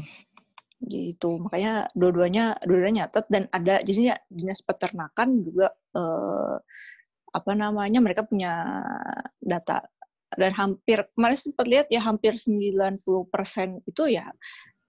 Gitu, 0.76 1.40
makanya 1.40 1.88
dua-duanya 1.96 2.60
dua-duanya 2.60 3.08
nyatet 3.08 3.24
dan 3.32 3.48
ada 3.48 3.80
jadinya 3.80 4.14
dinas 4.28 4.60
peternakan 4.60 5.40
juga 5.40 5.72
uh, 5.96 6.60
apa 7.32 7.52
namanya 7.56 8.04
mereka 8.04 8.28
punya 8.28 8.76
data 9.40 9.88
dan 10.36 10.52
hampir 10.52 11.00
kemarin 11.16 11.38
sempat 11.38 11.64
lihat 11.64 11.86
ya 11.88 12.04
hampir 12.04 12.36
90% 12.36 13.00
itu 13.88 14.02
ya 14.10 14.28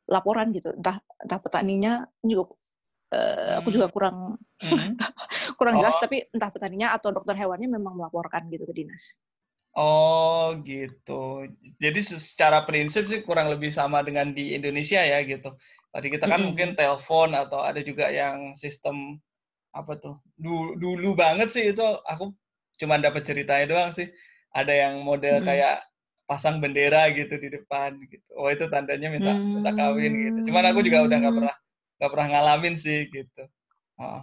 laporan 0.07 0.55
gitu 0.55 0.71
entah 0.75 0.99
entah 1.19 1.39
petaninya 1.39 1.93
juga 2.23 2.47
uh, 3.13 3.59
aku 3.61 3.69
juga 3.71 3.87
hmm. 3.87 3.95
kurang 3.95 4.17
hmm. 4.37 4.91
kurang 5.59 5.75
oh. 5.77 5.79
jelas 5.83 5.95
tapi 6.01 6.25
entah 6.31 6.49
petaninya 6.51 6.93
atau 6.95 7.13
dokter 7.13 7.35
hewannya 7.37 7.69
memang 7.71 7.95
melaporkan 7.95 8.47
gitu 8.51 8.67
ke 8.67 8.73
dinas. 8.73 9.19
Oh 9.77 10.57
gitu. 10.65 11.45
Jadi 11.77 11.99
secara 12.01 12.65
prinsip 12.65 13.05
sih 13.05 13.21
kurang 13.21 13.53
lebih 13.53 13.69
sama 13.69 14.01
dengan 14.01 14.33
di 14.33 14.57
Indonesia 14.57 14.97
ya 14.97 15.21
gitu. 15.21 15.53
Tadi 15.93 16.07
kita 16.09 16.25
kan 16.25 16.33
mm 16.33 16.41
-hmm. 16.41 16.47
mungkin 16.49 16.69
telepon 16.73 17.37
atau 17.37 17.61
ada 17.61 17.77
juga 17.85 18.09
yang 18.09 18.57
sistem 18.57 19.21
apa 19.77 19.93
tuh 20.01 20.17
dulu, 20.33 20.73
dulu 20.73 21.09
banget 21.13 21.53
sih 21.53 21.69
itu 21.69 21.85
aku 22.01 22.33
cuma 22.81 22.97
dapat 22.97 23.21
ceritanya 23.21 23.65
doang 23.69 23.91
sih 23.93 24.09
ada 24.49 24.73
yang 24.73 25.05
model 25.05 25.37
hmm. 25.41 25.45
kayak 25.45 25.85
pasang 26.25 26.57
bendera 26.57 27.13
gitu 27.13 27.37
di 27.37 27.53
depan 27.53 27.95
gitu. 28.09 28.25
Oh 28.35 28.49
itu 28.49 28.65
tandanya 28.67 29.07
minta 29.13 29.31
hmm. 29.31 29.61
minta 29.61 29.71
kawin 29.77 30.13
gitu. 30.17 30.39
Cuman 30.51 30.65
aku 30.73 30.81
juga 30.81 31.05
udah 31.05 31.17
nggak 31.21 31.35
pernah 31.37 31.55
nggak 31.97 32.11
pernah 32.13 32.27
ngalamin 32.31 32.75
sih 32.77 33.09
gitu. 33.09 33.43
Oh. 33.97 34.21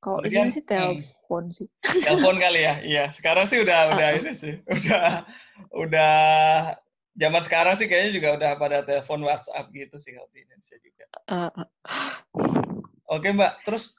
Kalau 0.00 0.24
di 0.24 0.32
sini 0.32 0.48
sih 0.48 0.64
telepon 0.64 1.52
hmm. 1.52 1.56
sih. 1.56 1.68
Telepon 2.00 2.40
kali 2.40 2.64
ya, 2.64 2.74
iya. 2.80 3.04
Sekarang 3.12 3.44
sih 3.44 3.60
udah 3.60 3.92
udah 3.92 4.08
uh. 4.08 4.16
ini 4.16 4.32
sih, 4.32 4.56
udah 4.64 5.28
udah 5.76 6.14
zaman 7.12 7.42
sekarang 7.44 7.76
sih 7.76 7.84
kayaknya 7.84 8.16
juga 8.16 8.28
udah 8.40 8.50
pada 8.56 8.78
telepon 8.80 9.20
WhatsApp 9.28 9.68
gitu 9.76 10.00
sih 10.00 10.16
kalau 10.16 10.28
di 10.32 10.40
Indonesia 10.40 10.76
juga. 10.80 11.06
Uh. 11.28 11.52
Oke 13.12 13.28
Mbak, 13.28 13.68
terus 13.68 13.92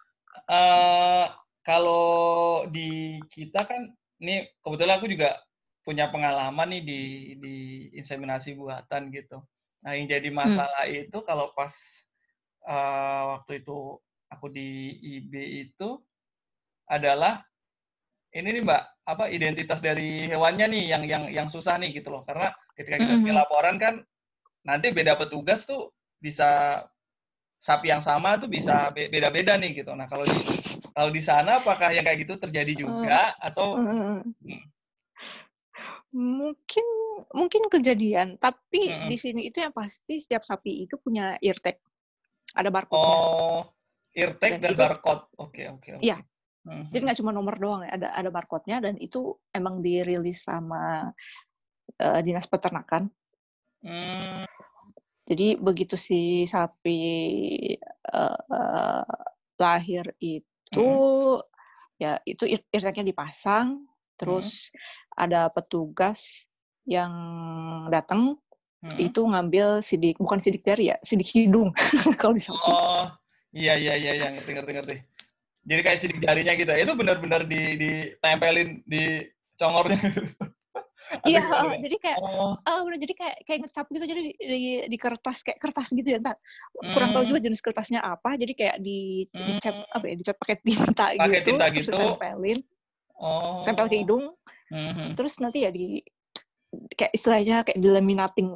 uh, 0.49 1.29
kalau 1.61 2.65
di 2.73 3.21
kita 3.29 3.61
kan 3.69 3.93
ini 4.17 4.49
kebetulan 4.65 4.97
aku 4.97 5.05
juga 5.05 5.37
punya 5.85 6.09
pengalaman 6.09 6.77
nih 6.77 6.81
di 6.81 7.01
di 7.37 7.55
inseminasi 7.93 8.57
buatan 8.57 9.13
gitu. 9.13 9.37
Nah, 9.85 9.97
yang 9.97 10.09
jadi 10.09 10.29
hmm. 10.33 10.37
masalah 10.37 10.85
hmm. 10.89 11.05
itu 11.05 11.17
kalau 11.21 11.53
pas 11.53 11.73
uh, 12.67 13.37
waktu 13.37 13.61
itu 13.63 13.97
aku 14.31 14.47
di 14.51 14.97
IB 15.19 15.33
itu 15.69 15.99
adalah 16.87 17.43
ini 18.31 18.47
nih 18.59 18.63
Mbak, 18.63 18.83
apa 19.11 19.23
identitas 19.27 19.79
dari 19.83 20.27
hewannya 20.31 20.71
nih 20.71 20.83
yang 20.87 21.03
yang 21.03 21.23
yang 21.27 21.47
susah 21.51 21.75
nih 21.75 21.91
gitu 21.99 22.11
loh. 22.11 22.23
Karena 22.23 22.51
ketika 22.75 22.95
kita 22.95 23.13
mm-hmm. 23.19 23.35
laporan 23.35 23.75
kan 23.75 23.99
nanti 24.63 24.95
beda 24.95 25.19
petugas 25.19 25.67
tuh 25.67 25.91
bisa 26.21 26.79
sapi 27.61 27.93
yang 27.93 28.01
sama 28.01 28.41
tuh 28.41 28.49
bisa 28.49 28.89
beda-beda 28.93 29.53
nih 29.59 29.83
gitu. 29.83 29.93
Nah, 29.93 30.09
kalau 30.09 30.25
di 30.25 30.37
kalau 30.91 31.11
di 31.13 31.21
sana 31.21 31.61
apakah 31.61 31.93
yang 31.93 32.01
kayak 32.01 32.25
gitu 32.25 32.33
terjadi 32.41 32.73
juga 32.73 33.37
uh, 33.37 33.47
atau 33.51 33.67
hmm. 33.77 34.19
mungkin 36.11 36.85
mungkin 37.31 37.63
kejadian, 37.69 38.41
tapi 38.41 38.89
uh, 38.89 39.05
di 39.05 39.15
sini 39.15 39.53
itu 39.53 39.61
yang 39.61 39.71
pasti 39.71 40.17
setiap 40.17 40.41
sapi 40.41 40.89
itu 40.89 40.97
punya 40.97 41.37
ear 41.39 41.55
tag. 41.61 41.77
Ada 42.55 42.69
barcode-nya. 42.69 43.15
Oh, 43.15 43.61
tag 44.11 44.59
dan, 44.59 44.59
dan 44.59 44.71
itu, 44.75 44.81
barcode. 44.81 45.23
Oke, 45.39 45.61
oke. 45.71 45.89
Iya. 46.03 46.19
Uh, 46.61 46.85
Jadi 46.93 47.01
nggak 47.09 47.19
cuma 47.23 47.33
nomor 47.33 47.57
doang 47.57 47.81
ya, 47.81 47.97
ada 47.97 48.07
ada 48.13 48.29
barcode-nya 48.29 48.77
dan 48.85 48.93
itu 49.01 49.33
emang 49.49 49.81
dirilis 49.81 50.45
sama 50.45 51.09
uh, 51.97 52.19
dinas 52.21 52.45
peternakan. 52.45 53.09
Hmm. 53.81 54.45
Jadi 55.25 55.57
begitu 55.57 55.97
si 55.97 56.45
sapi 56.45 57.01
uh, 58.13 58.41
uh, 58.45 59.05
lahir 59.57 60.13
itu 60.21 60.77
hmm. 60.77 61.41
ya 61.97 62.21
itu 62.29 62.45
eartagnya 62.69 63.09
dipasang, 63.09 63.89
terus 64.13 64.69
hmm. 64.69 64.77
ada 65.17 65.49
petugas 65.49 66.45
yang 66.85 67.13
datang 67.89 68.37
hmm. 68.81 68.97
itu 68.97 69.21
ngambil 69.21 69.81
sidik 69.85 70.17
bukan 70.17 70.37
sidik 70.41 70.65
jari 70.65 70.93
ya, 70.93 70.97
sidik 71.05 71.29
hidung 71.29 71.73
kalau 72.19 72.33
bisa. 72.35 72.51
Oh, 72.53 73.09
iya 73.53 73.77
iya 73.77 73.97
iya 73.97 74.11
yang 74.27 74.41
ngerti 74.41 74.51
ngerti 74.57 74.71
ngerti. 74.77 74.95
Jadi 75.61 75.81
kayak 75.85 75.99
sidik 76.01 76.19
jarinya 76.19 76.53
gitu. 76.57 76.71
Ya, 76.73 76.81
itu 76.81 76.93
benar-benar 76.97 77.41
di 77.45 77.61
ditempelin 77.77 78.81
di 78.85 79.29
congornya. 79.61 80.01
Iya, 81.27 81.43
oh, 81.43 81.75
jadi 81.75 81.97
kayak 81.99 82.19
oh. 82.23 82.55
oh 82.55 82.79
udah 82.87 82.99
jadi 82.99 83.13
kayak 83.15 83.37
kayak 83.43 83.59
ngecap 83.67 83.85
gitu 83.91 84.05
jadi 84.07 84.21
di, 84.23 84.31
di, 84.39 84.61
di 84.87 84.97
kertas 84.97 85.43
kayak 85.43 85.59
kertas 85.59 85.91
gitu 85.91 86.07
ya 86.07 86.23
entah 86.23 86.39
kurang 86.95 87.11
tahu 87.11 87.27
juga 87.27 87.39
hmm. 87.43 87.47
jenis 87.51 87.59
kertasnya 87.59 87.99
apa 87.99 88.39
jadi 88.39 88.53
kayak 88.55 88.77
di 88.79 89.27
hmm. 89.27 89.47
dicat 89.51 89.75
apa 89.91 90.05
ya 90.07 90.15
dicat 90.15 90.35
pakai 90.39 90.55
tinta 90.63 91.05
pake 91.11 91.27
gitu 91.35 91.47
tinta 91.51 91.65
terus 91.67 91.87
gitu. 91.91 91.97
tempelin 91.99 92.59
oh. 93.19 93.59
tempel 93.59 93.87
ke 93.91 93.95
hidung 93.99 94.23
hmm. 94.71 95.11
terus 95.19 95.33
nanti 95.43 95.67
ya 95.67 95.71
di 95.73 95.99
kayak 96.95 97.11
istilahnya 97.15 97.63
kayak 97.67 97.79
dilaminating 97.79 98.55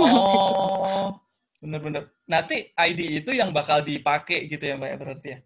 oh 0.00 1.14
bener-bener 1.60 2.08
nanti 2.24 2.72
ID 2.72 3.20
itu 3.24 3.30
yang 3.36 3.52
bakal 3.52 3.84
dipakai 3.84 4.48
gitu 4.48 4.64
ya 4.64 4.74
mbak 4.80 4.88
ya 4.88 4.96
berarti 4.96 5.28
ya 5.28 5.38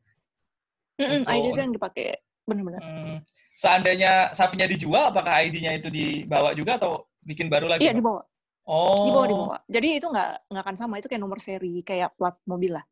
mm 1.03 1.07
-mm, 1.07 1.23
ID 1.27 1.45
itu 1.51 1.61
yang 1.61 1.75
dipakai 1.75 2.07
bener-bener 2.47 2.81
hmm 2.81 3.19
seandainya 3.55 4.35
sapinya 4.35 4.67
dijual, 4.67 5.15
apakah 5.15 5.47
ID-nya 5.47 5.79
itu 5.79 5.89
dibawa 5.89 6.53
juga 6.53 6.77
atau 6.77 7.07
bikin 7.25 7.47
baru 7.47 7.71
lagi? 7.71 7.87
Iya, 7.87 7.95
dibawa. 7.95 8.21
Oh. 8.67 9.07
Dibawa, 9.07 9.27
dibawa. 9.31 9.57
Jadi 9.71 9.89
itu 10.03 10.07
nggak 10.11 10.31
nggak 10.51 10.63
akan 10.67 10.77
sama, 10.77 10.95
itu 10.99 11.07
kayak 11.07 11.23
nomor 11.23 11.39
seri, 11.39 11.81
kayak 11.87 12.13
plat 12.19 12.35
mobil 12.45 12.75
lah. 12.75 12.85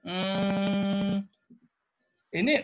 Hmm, 0.00 1.28
ini 2.32 2.60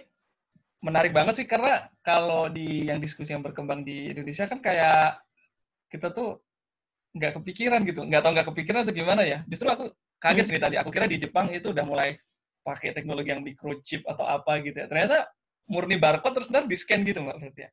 menarik 0.85 1.13
banget 1.13 1.43
sih, 1.43 1.47
karena 1.49 1.89
kalau 2.05 2.49
di 2.53 2.89
yang 2.89 3.01
diskusi 3.01 3.33
yang 3.33 3.45
berkembang 3.45 3.81
di 3.85 4.13
Indonesia 4.13 4.49
kan 4.49 4.61
kayak 4.61 5.17
kita 5.91 6.11
tuh 6.13 6.41
nggak 7.17 7.33
kepikiran 7.41 7.81
gitu, 7.89 8.01
nggak 8.05 8.23
tahu 8.23 8.33
nggak 8.37 8.49
kepikiran 8.53 8.81
atau 8.85 8.95
gimana 8.95 9.23
ya. 9.25 9.39
Justru 9.49 9.69
aku 9.73 9.85
kaget 10.21 10.45
hmm. 10.47 10.53
sih 10.53 10.61
tadi, 10.61 10.77
aku 10.77 10.91
kira 10.93 11.07
di 11.09 11.17
Jepang 11.21 11.49
itu 11.53 11.73
udah 11.73 11.85
mulai 11.87 12.21
pakai 12.67 12.91
teknologi 12.93 13.31
yang 13.31 13.43
microchip 13.47 14.03
atau 14.05 14.27
apa 14.27 14.61
gitu 14.61 14.77
ya. 14.85 14.87
Ternyata 14.91 15.31
murni 15.71 15.97
barcode 15.99 16.43
terus 16.43 16.51
ntar 16.51 16.67
di 16.67 16.77
scan 16.79 17.03
gitu 17.07 17.23
mbak 17.23 17.39
berarti 17.39 17.61
ya? 17.67 17.71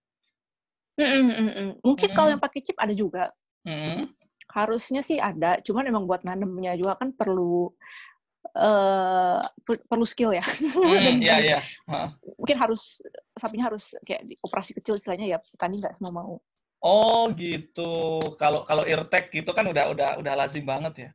Mm 0.94 1.30
-mm, 1.34 1.70
Mungkin 1.82 2.10
mm. 2.14 2.16
kalau 2.16 2.30
yang 2.30 2.42
pakai 2.42 2.62
chip 2.62 2.78
ada 2.78 2.94
juga. 2.94 3.34
Mm. 3.66 4.14
Harusnya 4.54 5.02
sih 5.02 5.18
ada, 5.18 5.58
cuman 5.66 5.90
emang 5.90 6.06
buat 6.06 6.22
nanemnya 6.22 6.78
juga 6.78 6.94
kan 7.02 7.10
perlu 7.10 7.74
uh, 8.54 9.42
perlu 9.66 10.06
skill 10.06 10.38
ya. 10.38 10.46
Mm, 10.94 11.26
iya 11.26 11.38
iya. 11.42 11.60
Mungkin 12.38 12.58
harus 12.60 13.02
sapinya 13.34 13.74
harus 13.74 13.98
kayak 14.06 14.30
di 14.30 14.38
operasi 14.46 14.78
kecil 14.78 15.02
istilahnya 15.02 15.26
ya 15.26 15.38
petani 15.42 15.82
nggak 15.82 15.98
semua 15.98 16.14
mau. 16.14 16.34
Oh 16.84 17.32
gitu. 17.32 18.20
Kalau 18.36 18.68
kalau 18.68 18.84
eartag 18.84 19.32
gitu 19.32 19.56
kan 19.56 19.64
udah 19.72 19.96
udah 19.96 20.10
udah 20.20 20.34
lazim 20.36 20.68
banget 20.68 21.08
ya. 21.08 21.10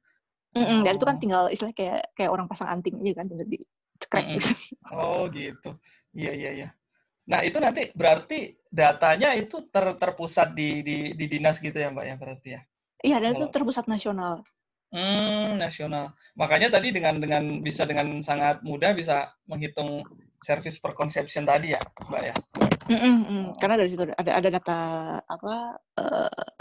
Mm 0.57 0.65
-mm, 0.65 0.79
dan 0.81 0.93
itu 0.97 1.05
kan 1.05 1.17
oh. 1.17 1.21
tinggal 1.21 1.45
istilah 1.53 1.75
kayak 1.77 2.09
kayak 2.17 2.33
orang 2.33 2.49
pasang 2.49 2.73
anting 2.73 2.97
aja 3.05 3.21
kan 3.21 3.25
tinggal 3.29 3.49
di 3.53 3.61
cekrek. 4.01 4.25
Mm 4.25 4.41
-mm. 4.41 4.55
Oh 4.97 5.29
gitu. 5.29 5.71
Iya 6.17 6.33
iya 6.33 6.51
iya. 6.57 6.69
Nah 7.29 7.45
itu 7.45 7.61
nanti 7.61 7.93
berarti 7.93 8.57
datanya 8.73 9.37
itu 9.37 9.69
ter, 9.69 9.85
terpusat 10.01 10.57
di, 10.57 10.81
di 10.81 10.97
di 11.13 11.25
dinas 11.29 11.61
gitu 11.61 11.77
ya 11.77 11.93
mbak 11.93 12.05
ya 12.09 12.15
berarti 12.17 12.49
ya? 12.57 12.61
Iya 13.05 13.17
dan 13.21 13.37
itu 13.37 13.47
terpusat 13.53 13.85
nasional. 13.93 14.41
Hmm 14.89 15.61
nasional. 15.61 16.17
Makanya 16.33 16.73
tadi 16.81 16.97
dengan 16.97 17.21
dengan 17.21 17.61
bisa 17.61 17.85
dengan 17.85 18.25
sangat 18.25 18.65
mudah 18.65 18.97
bisa 18.97 19.37
menghitung 19.45 20.01
service 20.41 20.81
per 20.81 20.97
conception 20.97 21.45
tadi 21.45 21.77
ya 21.77 21.81
mbak 22.09 22.23
ya? 22.33 22.35
Mm 22.89 22.99
-mm, 22.99 23.43
Karena 23.61 23.77
dari 23.77 23.89
situ 23.93 24.09
ada 24.09 24.33
ada 24.33 24.49
data 24.49 24.81
apa 25.21 25.55
uh, 25.77 26.53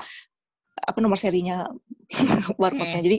apa 0.77 0.97
nomor 0.99 1.15
serinya 1.15 1.67
barcode-nya. 2.61 3.01
Jadi 3.01 3.17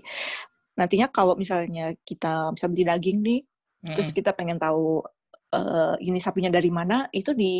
nantinya 0.78 1.08
kalau 1.10 1.34
misalnya 1.34 1.96
kita 2.04 2.52
bisa 2.54 2.68
beli 2.68 2.84
daging 2.86 3.18
nih, 3.24 3.40
hmm. 3.42 3.94
terus 3.96 4.12
kita 4.12 4.36
pengen 4.36 4.60
tahu 4.60 5.02
uh, 5.56 5.94
ini 5.98 6.20
sapinya 6.20 6.52
dari 6.52 6.68
mana, 6.68 7.08
itu 7.10 7.32
di 7.32 7.54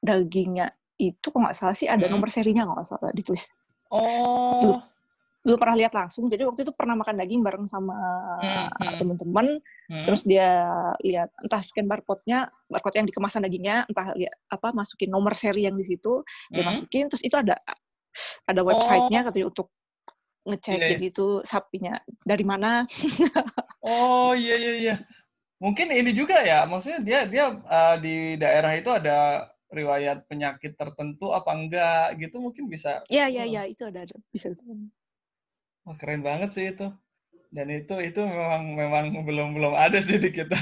dagingnya 0.00 0.70
itu 0.96 1.26
kok 1.32 1.40
nggak 1.40 1.56
salah 1.56 1.76
sih 1.76 1.90
ada 1.90 2.08
hmm. 2.08 2.12
nomor 2.14 2.30
serinya 2.30 2.64
nggak 2.64 2.86
salah 2.86 3.10
ditulis. 3.12 3.50
Oh 3.90 4.80
belum 5.40 5.56
pernah 5.56 5.76
lihat 5.80 5.92
langsung 5.96 6.28
jadi 6.28 6.44
waktu 6.44 6.68
itu 6.68 6.72
pernah 6.76 6.92
makan 7.00 7.16
daging 7.16 7.40
bareng 7.40 7.64
sama 7.64 7.96
hmm, 8.44 8.66
hmm. 8.76 8.98
teman-teman 9.00 9.46
hmm. 9.88 10.04
terus 10.04 10.20
dia 10.28 10.68
lihat 11.00 11.32
entah 11.40 11.60
scan 11.64 11.88
barcode-nya 11.88 12.52
barcode 12.68 13.00
yang 13.00 13.08
di 13.08 13.14
kemasan 13.16 13.48
dagingnya 13.48 13.88
entah 13.88 14.12
lihat 14.12 14.36
apa 14.52 14.68
masukin 14.76 15.08
nomor 15.08 15.32
seri 15.40 15.64
yang 15.64 15.80
di 15.80 15.84
situ 15.88 16.20
dia 16.52 16.60
hmm. 16.60 16.68
masukin 16.68 17.04
terus 17.08 17.24
itu 17.24 17.36
ada 17.40 17.56
ada 18.44 18.60
websitenya 18.60 19.20
oh. 19.24 19.24
katanya 19.32 19.46
untuk 19.48 19.68
ngecek 20.44 20.76
yeah. 20.76 20.80
Iya. 20.84 20.90
jadi 20.96 21.04
itu 21.08 21.26
sapinya 21.44 21.94
dari 22.20 22.44
mana 22.44 22.84
oh 23.88 24.36
iya 24.36 24.56
iya 24.60 24.72
iya 24.76 24.94
mungkin 25.60 25.92
ini 25.92 26.12
juga 26.12 26.40
ya 26.40 26.68
maksudnya 26.68 27.00
dia 27.00 27.20
dia 27.24 27.44
uh, 27.64 27.96
di 27.96 28.36
daerah 28.36 28.72
itu 28.76 28.92
ada 28.92 29.48
riwayat 29.70 30.26
penyakit 30.26 30.74
tertentu 30.74 31.30
apa 31.30 31.50
enggak 31.54 32.18
gitu 32.18 32.42
mungkin 32.42 32.66
bisa 32.66 33.06
Iya 33.06 33.30
iya 33.30 33.44
iya 33.46 33.62
itu 33.70 33.86
ada, 33.86 34.02
ada 34.02 34.16
bisa 34.34 34.50
Wah, 35.86 35.96
keren 35.96 36.20
banget 36.20 36.50
sih 36.52 36.66
itu. 36.70 36.92
Dan 37.50 37.66
itu 37.72 37.94
itu 37.98 38.20
memang 38.22 38.62
memang 38.78 39.04
belum 39.26 39.58
belum 39.58 39.74
ada 39.74 39.98
sih 39.98 40.22
di 40.22 40.30
kita. 40.30 40.56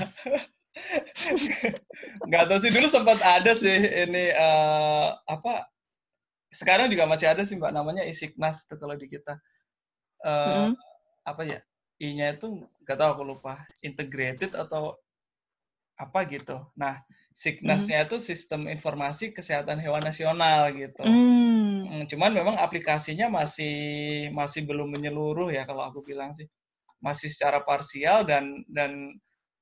Nggak 2.29 2.45
tahu 2.49 2.59
sih 2.63 2.73
dulu 2.73 2.89
sempat 2.89 3.19
ada 3.21 3.53
sih 3.59 3.77
ini 3.77 4.33
uh, 4.33 5.13
apa 5.27 5.69
sekarang 6.49 6.89
juga 6.89 7.05
masih 7.05 7.29
ada 7.29 7.45
sih 7.45 7.61
mbak 7.61 7.77
namanya 7.77 8.09
isiknas 8.09 8.65
itu 8.65 8.75
kalau 8.81 8.97
di 8.97 9.05
kita 9.05 9.37
uh, 10.25 10.71
hmm. 10.71 10.73
apa 11.29 11.43
ya 11.45 11.61
i-nya 12.01 12.33
itu 12.33 12.65
nggak 12.87 12.97
tahu 12.97 13.11
aku 13.13 13.23
lupa 13.27 13.53
integrated 13.85 14.57
atau 14.57 14.97
apa 15.99 16.25
gitu 16.31 16.57
nah 16.73 17.03
Signasnya 17.39 18.03
hmm. 18.03 18.07
itu 18.11 18.17
sistem 18.19 18.67
informasi 18.67 19.31
kesehatan 19.31 19.79
hewan 19.79 20.03
nasional 20.03 20.75
gitu. 20.75 21.07
Hmm. 21.07 22.03
Cuman 22.11 22.35
memang 22.35 22.59
aplikasinya 22.59 23.31
masih 23.31 24.27
masih 24.35 24.67
belum 24.67 24.91
menyeluruh 24.91 25.55
ya 25.55 25.63
kalau 25.63 25.87
aku 25.87 26.03
bilang 26.03 26.35
sih. 26.35 26.51
Masih 26.99 27.31
secara 27.31 27.63
parsial 27.63 28.27
dan 28.27 28.67
dan 28.67 29.15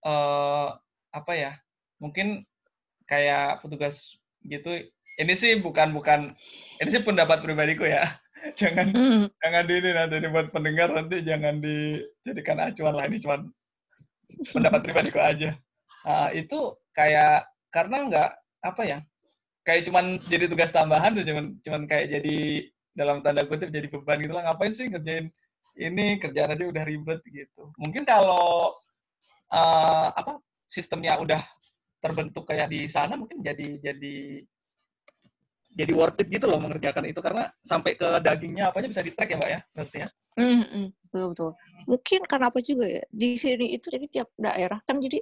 uh, 0.09 0.73
apa 1.13 1.33
ya? 1.37 1.53
Mungkin 2.01 2.49
kayak 3.05 3.61
petugas 3.61 4.17
gitu. 4.41 4.73
Ini 5.21 5.37
sih 5.37 5.61
bukan 5.61 5.93
bukan 5.93 6.33
ini 6.81 6.89
sih 6.89 7.05
pendapat 7.05 7.45
pribadiku 7.45 7.85
ya. 7.85 8.09
jangan 8.61 8.89
hmm. 8.89 9.29
jangan 9.37 9.65
di 9.69 9.75
ini 9.85 9.91
nanti 9.93 10.17
buat 10.33 10.49
pendengar 10.49 10.97
nanti 10.97 11.21
jangan 11.21 11.61
dijadikan 11.61 12.57
acuan 12.73 12.95
lah 12.97 13.05
ini 13.05 13.21
cuma 13.21 13.45
pendapat 14.49 14.81
pribadiku 14.81 15.21
aja. 15.21 15.61
Uh, 16.09 16.33
itu 16.33 16.73
kayak 16.97 17.45
karena 17.77 17.97
nggak 18.09 18.31
apa 18.65 18.83
ya 18.89 18.99
kayak 19.67 19.83
cuman 19.91 20.17
jadi 20.31 20.47
tugas 20.47 20.71
tambahan 20.71 21.13
dan 21.19 21.25
cuman 21.27 21.45
cuman 21.61 21.83
kayak 21.91 22.07
jadi 22.17 22.39
dalam 22.97 23.21
tanda 23.21 23.45
kutip 23.45 23.69
jadi 23.69 23.91
beban 23.93 24.23
gitu 24.25 24.33
lah. 24.33 24.43
Ngapain 24.49 24.73
sih 24.73 24.87
ngerjain 24.89 25.29
ini 25.77 26.17
kerjaan 26.17 26.57
aja 26.57 26.65
udah 26.65 26.85
ribet 26.87 27.21
gitu. 27.29 27.69
Mungkin 27.77 28.09
kalau 28.09 28.73
uh, 29.53 30.09
apa 30.17 30.41
sistemnya 30.65 31.21
udah 31.21 31.45
terbentuk 32.01 32.49
kayak 32.49 32.73
di 32.73 32.89
sana 32.89 33.19
mungkin 33.19 33.45
jadi 33.45 33.77
jadi 33.83 34.41
jadi 35.77 35.93
worth 35.93 36.25
it 36.25 36.33
gitu 36.33 36.49
loh 36.49 36.57
mengerjakan 36.63 37.11
itu. 37.11 37.21
Karena 37.21 37.51
sampai 37.61 37.99
ke 38.01 38.09
dagingnya 38.25 38.73
apanya 38.73 38.89
bisa 38.89 39.05
di 39.05 39.13
track 39.13 39.35
ya 39.35 39.37
mbak 39.37 39.51
ya 39.51 39.61
berarti 39.77 39.99
ya. 40.01 40.09
Mm 40.41 40.63
-hmm. 40.65 40.87
betul 41.13 41.27
betul. 41.35 41.51
Mungkin 41.85 42.21
karena 42.25 42.47
apa 42.49 42.61
juga 42.65 42.87
ya 42.89 43.05
di 43.13 43.37
sini 43.37 43.77
itu 43.77 43.93
jadi 43.93 44.07
tiap 44.09 44.29
daerah 44.41 44.81
kan 44.89 44.97
jadi 45.03 45.21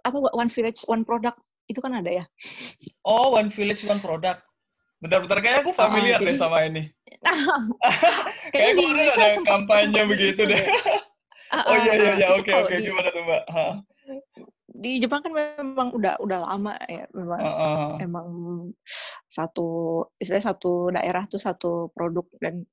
apa 0.00 0.16
one 0.32 0.48
village 0.48 0.80
one 0.88 1.04
product 1.04 1.36
itu 1.70 1.78
kan 1.78 1.94
ada 2.02 2.10
ya. 2.10 2.24
Oh, 3.06 3.38
One 3.38 3.46
Village 3.46 3.86
One 3.86 4.02
Product. 4.02 4.42
Bentar-bentar 5.00 5.38
kayak 5.40 5.56
aku 5.64 5.72
familiar 5.72 6.18
oh, 6.18 6.26
jadi, 6.26 6.34
deh 6.34 6.36
sama 6.36 6.66
ini. 6.66 6.82
kayak 8.52 8.76
di 8.76 8.82
Indonesia 8.84 9.22
ada 9.22 9.40
kampanye 9.46 10.02
begitu 10.04 10.42
deh. 10.44 10.60
Uh, 11.48 11.64
oh 11.72 11.76
iya 11.80 11.92
iya 11.96 12.12
iya 12.20 12.28
oke 12.36 12.50
oke 12.52 12.74
gimana 12.76 13.08
tuh 13.08 13.22
Mbak? 13.24 13.42
Di 14.80 15.00
Jepang 15.00 15.24
kan 15.24 15.32
memang 15.32 15.96
udah 15.96 16.20
udah 16.20 16.38
lama 16.44 16.76
ya 16.84 17.08
memang 17.16 17.40
uh, 17.40 17.48
uh. 17.48 17.90
emang 17.96 18.28
satu 19.24 19.68
istilahnya 20.20 20.52
satu 20.52 20.92
daerah 20.92 21.24
tuh 21.32 21.40
satu 21.40 21.88
produk 21.96 22.28
dan 22.44 22.68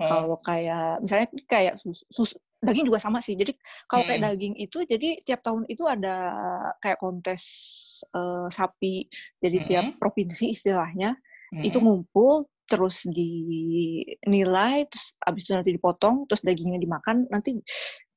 uh. 0.00 0.08
kalau 0.08 0.36
kayak 0.40 1.04
misalnya 1.04 1.28
kayak 1.44 1.76
susu, 2.08 2.40
daging 2.62 2.86
juga 2.88 3.00
sama 3.00 3.20
sih. 3.20 3.36
Jadi 3.36 3.52
kalau 3.86 4.02
hmm. 4.04 4.08
kayak 4.10 4.22
daging 4.32 4.54
itu 4.56 4.78
jadi 4.88 5.08
tiap 5.22 5.40
tahun 5.44 5.68
itu 5.68 5.84
ada 5.84 6.16
kayak 6.80 6.98
kontes 7.00 7.42
uh, 8.16 8.48
sapi. 8.48 9.06
Jadi 9.40 9.58
hmm. 9.62 9.66
tiap 9.68 9.86
provinsi 10.00 10.52
istilahnya 10.52 11.16
hmm. 11.52 11.64
itu 11.64 11.78
ngumpul 11.78 12.48
terus 12.66 13.06
dinilai 13.06 14.90
terus 14.90 15.14
abis 15.22 15.46
itu 15.46 15.52
nanti 15.54 15.70
dipotong 15.70 16.26
terus 16.26 16.42
dagingnya 16.42 16.82
dimakan 16.82 17.22
nanti 17.30 17.62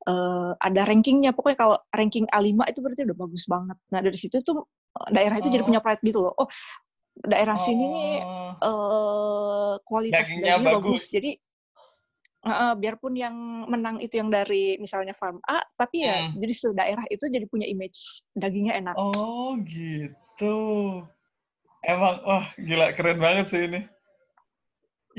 uh, 0.09 0.57
ada 0.57 0.89
rankingnya 0.89 1.37
pokoknya 1.37 1.57
kalau 1.57 1.77
ranking 1.93 2.25
A5 2.33 2.57
itu 2.65 2.79
berarti 2.81 3.01
udah 3.05 3.17
bagus 3.17 3.45
banget 3.45 3.77
nah 3.93 4.01
dari 4.01 4.17
situ 4.17 4.41
tuh 4.41 4.65
daerah 5.13 5.37
itu 5.37 5.47
oh. 5.47 5.53
jadi 5.53 5.63
punya 5.63 5.81
pride 5.85 6.01
gitu 6.01 6.25
loh 6.25 6.33
oh 6.33 6.49
daerah 7.29 7.57
oh. 7.57 7.61
sini 7.61 7.85
nih 7.93 8.15
uh, 8.65 9.73
kualitas 9.85 10.25
dagingnya, 10.25 10.57
dagingnya 10.57 10.73
bagus. 10.73 10.81
bagus 10.81 11.03
jadi 11.13 11.31
Uh, 12.39 12.71
biarpun 12.79 13.19
yang 13.19 13.35
menang 13.67 13.99
itu 13.99 14.15
yang 14.15 14.31
dari 14.31 14.79
misalnya 14.79 15.11
farm 15.11 15.43
A, 15.43 15.59
tapi 15.75 16.07
ya 16.07 16.31
hmm. 16.31 16.39
jadi 16.39 16.53
sedaerah 16.55 17.05
itu 17.11 17.27
jadi 17.27 17.43
punya 17.51 17.67
image 17.67 18.23
dagingnya 18.31 18.79
enak. 18.79 18.95
Oh 18.95 19.59
gitu. 19.67 20.55
Emang 21.83 22.23
wah 22.23 22.47
gila 22.55 22.95
keren 22.95 23.19
banget 23.19 23.45
sih 23.51 23.67
ini. 23.67 23.83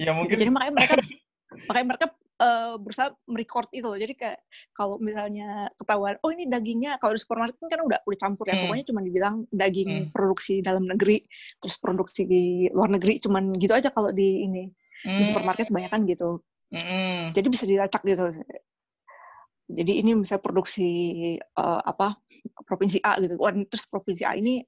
Ya 0.01 0.17
mungkin. 0.17 0.41
Jadi 0.41 0.49
makanya 0.49 0.73
mereka 0.81 0.95
makanya 1.69 1.87
mereka 1.93 2.07
uh, 2.41 2.75
berusaha 2.81 3.13
merecord 3.29 3.69
itu. 3.71 3.91
Jadi 4.01 4.13
kayak 4.17 4.41
kalau 4.73 4.97
misalnya 4.97 5.69
ketahuan, 5.77 6.17
oh 6.25 6.31
ini 6.33 6.49
dagingnya 6.49 6.97
kalau 6.97 7.15
di 7.15 7.21
supermarket 7.21 7.61
kan 7.61 7.81
udah 7.85 8.01
udah 8.03 8.19
campur 8.19 8.49
ya. 8.49 8.57
Hmm. 8.57 8.63
Pokoknya 8.67 8.85
cuma 8.89 9.01
dibilang 9.05 9.37
daging 9.53 9.91
hmm. 9.91 10.11
produksi 10.11 10.65
dalam 10.65 10.89
negeri, 10.89 11.21
terus 11.61 11.77
produksi 11.77 12.25
di 12.25 12.67
luar 12.73 12.97
negeri, 12.97 13.21
cuman 13.21 13.55
gitu 13.61 13.77
aja 13.77 13.93
kalau 13.93 14.11
di 14.11 14.49
ini 14.49 14.65
hmm. 15.05 15.21
di 15.21 15.25
supermarket 15.29 15.69
kebanyakan 15.69 16.09
gitu. 16.09 16.41
Jadi 17.35 17.47
bisa 17.51 17.65
dilacak 17.67 18.03
gitu. 18.07 18.31
Jadi 19.71 20.03
ini 20.03 20.19
bisa 20.19 20.43
produksi 20.43 20.89
uh, 21.39 21.83
apa 21.83 22.19
provinsi 22.67 22.99
A 23.07 23.19
gitu. 23.23 23.39
Wah, 23.39 23.55
terus 23.71 23.87
provinsi 23.87 24.27
A 24.27 24.35
ini 24.35 24.63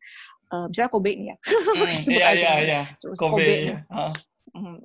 uh, 0.55 0.67
misalnya 0.71 0.91
Kobe 0.91 1.11
ini 1.15 1.25
ya. 1.33 1.37
Mm, 1.73 1.89
iya 2.13 2.29
iya 2.37 2.53
iya. 2.63 2.81
Terus 3.03 3.19
Kobe. 3.19 3.43
Kobe 3.43 3.55
iya. 3.67 3.77
Uh. 3.91 4.15
Mm. 4.55 4.79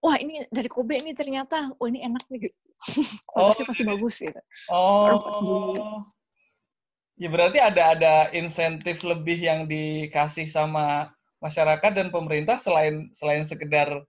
wah 0.00 0.16
ini 0.16 0.48
dari 0.48 0.68
Kobe 0.70 0.96
ini 0.96 1.12
ternyata, 1.12 1.76
oh 1.76 1.84
ini 1.84 2.00
enak 2.00 2.24
nih 2.32 2.48
gitu. 2.48 2.56
Kualitasnya 3.28 3.64
oh. 3.64 3.68
pasti 3.68 3.82
bagus 3.84 4.14
gitu. 4.16 4.40
Oh. 4.72 6.00
Ya 7.20 7.28
berarti 7.28 7.60
ada 7.60 7.92
ada 7.92 8.14
insentif 8.32 9.04
lebih 9.04 9.36
yang 9.36 9.68
dikasih 9.68 10.48
sama 10.48 11.12
masyarakat 11.44 11.92
dan 11.92 12.08
pemerintah 12.08 12.56
selain 12.56 13.12
selain 13.12 13.44
sekedar 13.44 14.02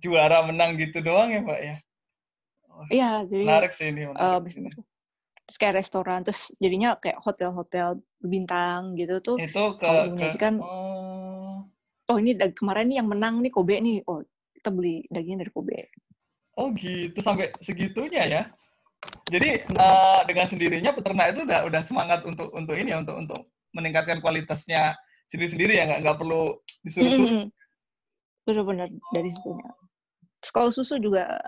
juara 0.00 0.42
menang 0.48 0.80
gitu 0.80 1.04
doang 1.04 1.30
ya 1.30 1.40
Pak 1.44 1.60
ya? 1.60 1.76
Iya, 2.88 3.10
jadi 3.28 3.44
menarik 3.44 3.72
sih 3.76 3.92
ini. 3.92 4.08
Uh, 4.16 4.40
terus 4.40 5.58
kayak 5.60 5.82
restoran, 5.82 6.24
terus 6.24 6.48
jadinya 6.56 6.96
kayak 6.96 7.20
hotel-hotel 7.20 8.00
bintang 8.22 8.96
gitu 8.96 9.20
tuh. 9.20 9.36
Itu 9.36 9.76
ke, 9.76 9.84
kalau 9.84 10.16
menyajikan, 10.16 10.54
oh. 10.62 11.66
oh 12.08 12.16
ini 12.16 12.38
kemarin 12.56 12.86
nih 12.88 12.96
yang 13.02 13.08
menang 13.10 13.44
nih 13.44 13.52
Kobe 13.52 13.76
nih, 13.82 14.00
oh 14.08 14.24
kita 14.56 14.70
beli 14.72 15.04
dagingnya 15.10 15.44
dari 15.44 15.52
Kobe. 15.52 15.78
Oh 16.56 16.72
gitu, 16.72 17.18
sampai 17.20 17.52
segitunya 17.60 18.24
ya? 18.24 18.42
Jadi 19.28 19.64
uh, 19.74 20.22
dengan 20.28 20.46
sendirinya 20.46 20.92
peternak 20.92 21.32
itu 21.32 21.44
udah 21.48 21.66
udah 21.68 21.82
semangat 21.82 22.20
untuk 22.24 22.52
untuk 22.52 22.76
ini 22.76 22.92
ya, 22.94 23.00
untuk 23.00 23.16
untuk 23.16 23.40
meningkatkan 23.72 24.20
kualitasnya 24.20 24.94
sendiri-sendiri 25.30 25.78
ya 25.78 25.86
nggak 25.86 26.00
nggak 26.04 26.18
perlu 26.18 26.58
disuruh-suruh. 26.84 27.30
Mm 27.30 27.38
-hmm. 27.46 27.46
Benar-benar 28.44 28.88
dari 29.14 29.30
situnya. 29.30 29.70
Terus 30.40 30.52
kalau 30.52 30.68
susu 30.72 30.96
juga 30.96 31.38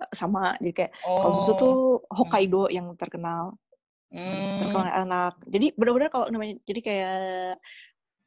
eh, 0.00 0.12
sama, 0.16 0.56
jadi 0.58 0.72
kayak 0.72 0.92
oh. 1.04 1.16
kalau 1.20 1.32
susu 1.40 1.52
tuh 1.60 1.74
hmm. 1.76 2.16
Hokkaido 2.16 2.62
yang 2.72 2.86
terkenal. 2.96 3.54
Hmm. 4.10 4.58
Terkenal 4.58 4.90
enak. 5.06 5.34
Jadi 5.46 5.66
benar-benar 5.78 6.10
kalau 6.10 6.26
namanya 6.32 6.58
jadi 6.66 6.80
kayak 6.82 7.14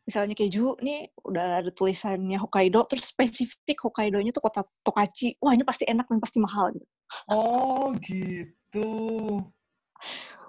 misalnya 0.03 0.35
keju 0.35 0.75
nih 0.83 1.07
udah 1.23 1.63
ada 1.63 1.71
tulisannya 1.71 2.35
Hokkaido 2.35 2.83
terus 2.91 3.11
spesifik 3.11 3.87
Hokkaidonya 3.87 4.31
tuh 4.35 4.43
kota 4.43 4.61
Tokachi. 4.83 5.35
Wah, 5.39 5.55
ini 5.55 5.63
pasti 5.63 5.87
enak 5.87 6.07
dan 6.07 6.19
pasti 6.19 6.37
mahal 6.39 6.75
gitu. 6.75 6.87
Oh, 7.29 7.93
gitu. 8.03 8.89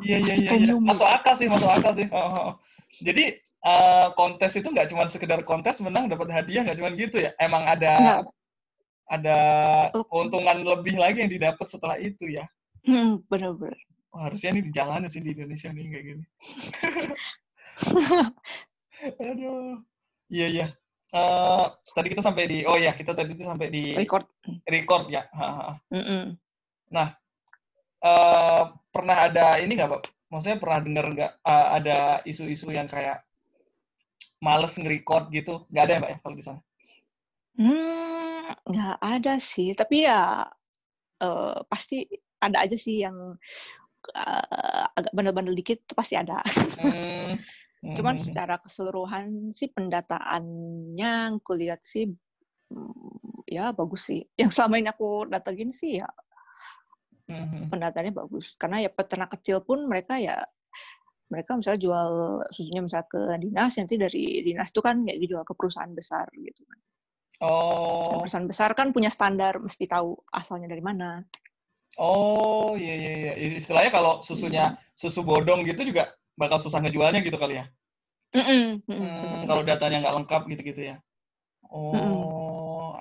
Iya, 0.03 0.17
iya, 0.23 0.35
iya. 0.35 0.51
Ya. 0.59 0.75
Masuk 0.75 1.07
akal 1.07 1.35
sih, 1.39 1.47
masuk 1.47 1.71
akal 1.71 1.93
sih. 1.95 2.07
Oh, 2.11 2.31
oh. 2.35 2.51
Jadi 2.99 3.39
uh, 3.63 4.11
kontes 4.19 4.55
itu 4.59 4.67
nggak 4.67 4.91
cuma 4.91 5.07
sekedar 5.07 5.41
kontes 5.47 5.79
menang 5.79 6.11
dapat 6.11 6.31
hadiah, 6.35 6.67
nggak 6.67 6.79
cuma 6.79 6.91
gitu 6.95 7.17
ya. 7.23 7.31
Emang 7.39 7.63
ada 7.67 8.23
ada 9.09 9.39
keuntungan 9.93 10.65
lebih 10.65 10.97
lagi 10.97 11.21
yang 11.25 11.33
didapat 11.33 11.67
setelah 11.69 12.01
itu 12.01 12.25
ya. 12.29 12.45
Hmm, 12.85 13.21
benar-benar. 13.29 13.77
Oh, 14.15 14.21
harusnya 14.23 14.55
ini 14.55 14.63
di 14.63 14.73
jalanan 14.73 15.11
sih 15.11 15.19
di 15.19 15.35
Indonesia 15.35 15.75
nih 15.75 15.85
kayak 15.91 16.05
gini. 16.07 16.25
Aduh. 19.21 19.83
Iya, 20.31 20.47
iya. 20.49 20.67
Uh, 21.15 21.71
tadi 21.95 22.11
kita 22.11 22.23
sampai 22.23 22.45
di, 22.47 22.59
oh 22.67 22.79
ya, 22.79 22.95
kita 22.95 23.15
tadi 23.15 23.35
itu 23.35 23.43
sampai 23.47 23.71
di 23.71 23.95
record. 23.95 24.27
Record 24.67 25.11
ya. 25.11 25.27
Ha, 25.35 25.47
ha. 25.47 25.69
Mm 25.91 26.05
-mm. 26.05 26.23
Nah, 26.95 27.09
uh, 28.03 28.63
pernah 28.91 29.17
ada 29.27 29.59
ini 29.59 29.75
nggak, 29.75 29.91
Pak? 29.91 30.03
Maksudnya 30.31 30.59
pernah 30.59 30.79
dengar 30.83 31.07
nggak 31.11 31.33
uh, 31.43 31.67
ada 31.79 31.99
isu-isu 32.27 32.71
yang 32.71 32.87
kayak 32.87 33.23
males 34.43 34.75
nge-record 34.79 35.31
gitu? 35.31 35.67
Nggak 35.71 35.85
ada 35.87 35.93
ya, 35.93 36.01
Mbak, 36.03 36.11
ya, 36.11 36.19
kalau 36.23 36.37
di 36.39 36.45
sana? 36.45 36.61
Hmm, 37.55 38.55
nggak 38.67 38.99
ada 38.99 39.35
sih. 39.39 39.75
Tapi 39.75 40.07
ya 40.07 40.43
uh, 41.23 41.59
pasti 41.71 42.03
ada 42.43 42.67
aja 42.67 42.77
sih 42.77 43.07
yang 43.07 43.17
uh, 44.15 44.85
agak 44.95 45.13
bandel-bandel 45.15 45.55
dikit, 45.55 45.83
itu 45.83 45.95
pasti 45.95 46.15
ada. 46.19 46.39
Hmm. 46.81 47.39
Cuman 47.97 48.17
hmm. 48.17 48.25
secara 48.25 48.57
keseluruhan 48.65 49.53
sih 49.53 49.69
pendataannya 49.69 51.37
aku 51.37 51.53
lihat 51.53 51.85
sih 51.85 52.09
mm, 52.73 53.45
ya 53.45 53.77
bagus 53.77 54.09
sih. 54.09 54.25
Yang 54.41 54.57
selama 54.57 54.81
ini 54.81 54.89
aku 54.89 55.29
datengin 55.29 55.69
sih 55.69 56.01
ya 56.01 56.09
hmm. 57.29 57.69
pendataannya 57.69 58.13
bagus. 58.17 58.57
Karena 58.57 58.81
ya 58.81 58.91
peternak 58.93 59.37
kecil 59.37 59.61
pun 59.61 59.85
mereka 59.85 60.17
ya 60.17 60.41
mereka 61.29 61.57
misalnya 61.57 61.81
jual 61.81 62.11
susunya 62.53 62.81
misalnya 62.85 63.09
ke 63.11 63.21
dinas, 63.41 63.73
nanti 63.81 63.95
dari 63.97 64.25
dinas 64.45 64.69
itu 64.71 64.81
kan 64.85 65.03
kayak 65.03 65.19
dijual 65.19 65.43
ke 65.43 65.53
perusahaan 65.57 65.91
besar 65.93 66.29
gitu 66.37 66.63
kan. 66.69 66.79
Oh. 67.43 68.23
Perusahaan 68.23 68.47
besar 68.47 68.71
kan 68.79 68.95
punya 68.95 69.11
standar, 69.11 69.59
mesti 69.59 69.85
tahu 69.91 70.15
asalnya 70.31 70.71
dari 70.71 70.85
mana. 70.85 71.23
Oh, 71.99 72.75
iya 72.75 72.95
iya 72.95 73.13
iya. 73.15 73.33
Istilahnya 73.59 73.91
kalau 73.91 74.23
susunya 74.23 74.75
hmm. 74.75 74.79
susu 74.99 75.23
bodong 75.23 75.63
gitu 75.67 75.87
juga 75.87 76.11
bakal 76.35 76.59
susah 76.59 76.83
ngejualnya 76.83 77.23
gitu 77.23 77.39
kali 77.39 77.63
ya? 77.63 77.67
Mm 78.35 78.43
-mm. 78.43 78.65
Hmm, 78.91 79.39
kalau 79.47 79.63
datanya 79.63 80.03
nggak 80.03 80.17
lengkap 80.19 80.43
gitu-gitu 80.51 80.81
ya? 80.91 80.97
Oh, 81.71 81.95
mm 81.95 82.03
-mm. 82.03 82.35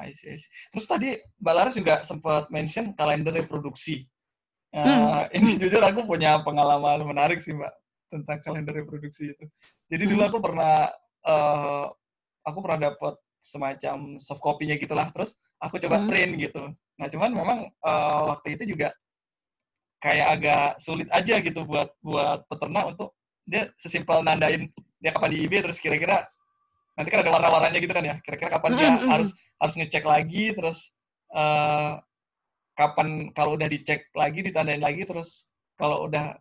I 0.06 0.13
see, 0.13 0.30
I 0.30 0.38
see. 0.38 0.52
Terus 0.69 0.86
tadi 0.86 1.10
Mbak 1.41 1.54
Laras 1.58 1.74
juga 1.74 1.96
sempat 2.06 2.54
mention 2.54 2.93
kalender 2.93 3.34
reproduksi. 3.34 4.06
Uh, 4.69 4.86
mm. 4.86 5.41
Ini 5.41 5.50
jujur 5.65 5.82
aku 5.82 6.06
punya 6.06 6.38
pengalaman 6.46 7.02
menarik 7.02 7.41
sih 7.41 7.58
Mbak 7.58 7.74
tentang 8.13 8.38
kalender 8.46 8.78
reproduksi 8.78 9.34
itu. 9.34 9.46
Jadi 9.89 10.04
dulu 10.06 10.22
aku 10.22 10.38
pernah 10.38 10.93
uh, 11.26 11.89
aku 12.46 12.58
pernah 12.62 12.93
dapat 12.93 13.17
semacam 13.44 14.18
soft 14.24 14.40
copy-nya 14.40 14.80
gitulah. 14.80 15.12
Terus 15.12 15.36
aku 15.60 15.78
coba 15.84 16.00
mm. 16.02 16.08
print 16.08 16.34
gitu. 16.40 16.64
Nah 16.98 17.08
cuman 17.12 17.32
memang 17.36 17.60
uh, 17.84 18.34
waktu 18.34 18.56
itu 18.56 18.74
juga 18.74 18.96
kayak 20.04 20.28
agak 20.40 20.68
sulit 20.84 21.08
aja 21.16 21.40
gitu 21.40 21.64
buat 21.64 21.92
buat 22.04 22.44
peternak 22.52 22.92
untuk 22.92 23.16
dia 23.48 23.72
sesimpel 23.80 24.20
nandain 24.20 24.64
dia 25.00 25.12
kapan 25.16 25.32
di 25.32 25.48
IB 25.48 25.64
terus 25.64 25.80
kira-kira 25.80 26.28
nanti 27.00 27.10
kan 27.10 27.24
ada 27.24 27.32
warna-warnanya 27.32 27.80
gitu 27.80 27.96
kan 27.96 28.04
ya 28.04 28.16
kira-kira 28.20 28.52
kapan 28.52 28.72
dia 28.76 28.88
mm 28.92 28.98
-hmm. 29.00 29.10
harus 29.10 29.30
harus 29.64 29.76
ngecek 29.80 30.04
lagi 30.04 30.52
terus 30.52 30.92
uh, 31.32 32.00
kapan 32.76 33.32
kalau 33.32 33.56
udah 33.56 33.68
dicek 33.72 34.12
lagi 34.12 34.44
ditandain 34.44 34.84
lagi 34.84 35.08
terus 35.08 35.48
kalau 35.80 36.06
udah 36.08 36.36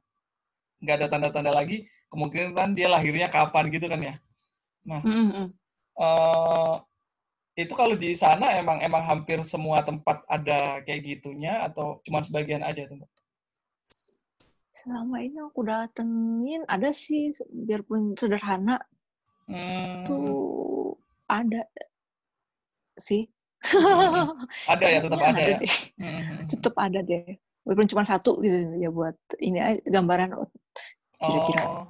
nggak 0.83 0.97
ada 0.99 1.07
tanda-tanda 1.07 1.55
lagi 1.55 1.87
kemungkinan 2.11 2.75
dia 2.75 2.91
lahirnya 2.91 3.31
kapan 3.31 3.71
gitu 3.71 3.87
kan 3.87 4.01
ya 4.03 4.15
nah 4.83 5.01
mm 5.07 5.27
-hmm. 5.31 5.47
uh, 6.03 6.83
itu 7.63 7.75
kalau 7.79 7.95
di 7.95 8.13
sana 8.19 8.59
emang 8.59 8.83
emang 8.83 9.03
hampir 9.03 9.39
semua 9.47 9.81
tempat 9.87 10.23
ada 10.27 10.83
kayak 10.83 11.03
gitunya 11.07 11.67
atau 11.71 12.03
cuma 12.03 12.21
sebagian 12.21 12.67
aja 12.67 12.87
tuh 12.91 12.99
selama 14.83 15.23
ini 15.23 15.39
aku 15.39 15.63
datengin 15.63 16.67
ada 16.67 16.91
sih 16.91 17.31
biarpun 17.47 18.19
sederhana 18.19 18.83
hmm. 19.47 20.03
tuh 20.03 20.99
ada 21.31 21.63
sih 22.99 23.31
hmm. 23.63 24.27
ada 24.67 24.87
ya 24.91 24.99
tetap 25.07 25.21
ada, 25.23 25.31
ada 25.31 25.43
ya 25.43 25.57
deh. 25.63 25.75
Hmm. 26.03 26.37
tetap 26.51 26.75
ada 26.75 27.01
deh 27.01 27.39
walaupun 27.63 27.87
cuma 27.87 28.03
satu 28.03 28.43
gitu 28.43 28.59
ya 28.83 28.91
buat 28.91 29.15
ini 29.39 29.79
gambaran 29.87 30.35
oh, 30.35 30.51
kira-kira 31.23 31.63
oh. 31.63 31.87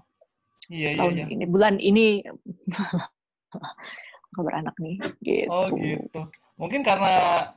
iya, 0.69 0.89
iya, 0.93 0.99
tahun 1.01 1.15
iya. 1.17 1.27
ini 1.33 1.45
bulan 1.49 1.75
ini 1.81 2.21
kabar 4.33 4.55
anak 4.65 4.75
nih 4.81 4.97
gitu 5.23 5.49
oh 5.53 5.69
gitu 5.77 6.21
mungkin 6.57 6.81
karena 6.85 7.13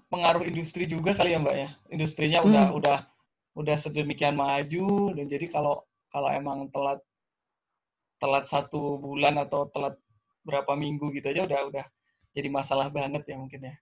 pengaruh 0.08 0.44
industri 0.48 0.88
juga 0.88 1.16
kali 1.16 1.36
ya 1.36 1.40
mbak 1.42 1.56
ya 1.56 1.70
industrinya 1.92 2.40
udah 2.44 2.66
hmm. 2.72 2.78
udah 2.80 2.98
udah 3.56 3.76
sedemikian 3.80 4.36
maju 4.36 5.16
dan 5.16 5.26
jadi 5.32 5.48
kalau 5.48 5.84
kalau 6.12 6.32
emang 6.32 6.68
telat 6.72 7.00
telat 8.20 8.46
satu 8.48 9.00
bulan 9.00 9.40
atau 9.40 9.68
telat 9.72 9.96
berapa 10.46 10.76
minggu 10.78 11.12
gitu 11.16 11.28
aja 11.32 11.44
udah 11.44 11.60
udah 11.72 11.86
jadi 12.36 12.52
masalah 12.52 12.92
banget 12.92 13.24
ya 13.32 13.40
mungkin 13.40 13.72
ya. 13.72 13.76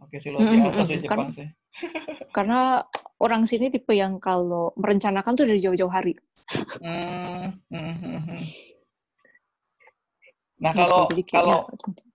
Oke 0.00 0.16
sih 0.16 0.32
luar 0.32 0.48
hmm, 0.48 0.64
biasa 0.64 0.82
sih 0.88 0.96
hmm, 0.96 1.04
Jepang 1.04 1.28
kan, 1.28 1.34
sih. 1.34 1.48
Karena 2.36 2.80
orang 3.20 3.44
sini 3.44 3.68
tipe 3.68 3.92
yang 3.92 4.16
kalau 4.16 4.72
merencanakan 4.78 5.34
tuh 5.36 5.44
dari 5.44 5.60
jauh-jauh 5.60 5.92
hari. 5.92 6.16
Hmm, 6.80 7.52
hmm, 7.68 7.94
hmm, 8.00 8.20
hmm. 8.30 8.40
Nah 10.60 10.72
gitu, 10.72 10.80
kalau 10.80 11.02
gitu, 11.12 11.32
kalau 11.34 11.58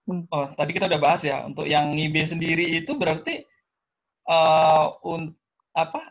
oh 0.06 0.46
tadi 0.54 0.70
kita 0.70 0.86
udah 0.86 1.00
bahas 1.02 1.22
ya 1.26 1.42
untuk 1.42 1.66
yang 1.66 1.94
IB 1.94 2.14
sendiri 2.22 2.78
itu 2.78 2.94
berarti 2.94 3.42
uh, 4.30 4.94
un, 5.02 5.34
apa 5.74 6.02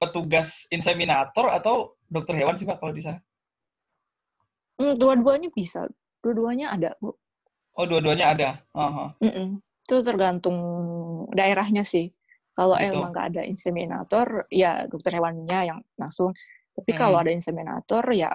petugas 0.00 0.64
inseminator 0.72 1.52
atau 1.52 1.94
dokter 2.08 2.40
hewan 2.40 2.56
sih 2.56 2.64
Pak 2.64 2.80
kalau 2.80 2.96
di 2.96 3.04
sana? 3.04 3.20
Hmm, 4.80 4.96
dua-duanya 4.96 5.52
bisa. 5.52 5.84
Dua-duanya 6.24 6.72
ada, 6.72 6.96
Bu. 6.96 7.12
Oh, 7.76 7.84
dua-duanya 7.84 8.32
ada. 8.32 8.50
Uh 8.72 9.12
-huh. 9.20 9.60
Itu 9.84 10.00
tergantung 10.00 10.56
daerahnya 11.36 11.84
sih. 11.84 12.08
Kalau 12.56 12.76
gitu. 12.80 12.96
emang 12.96 13.12
nggak 13.12 13.26
ada 13.36 13.42
inseminator, 13.44 14.48
ya 14.48 14.88
dokter 14.88 15.20
hewannya 15.20 15.60
yang 15.68 15.80
langsung. 16.00 16.32
Tapi 16.72 16.96
hmm. 16.96 16.98
kalau 16.98 17.20
ada 17.20 17.30
inseminator, 17.30 18.04
ya 18.16 18.32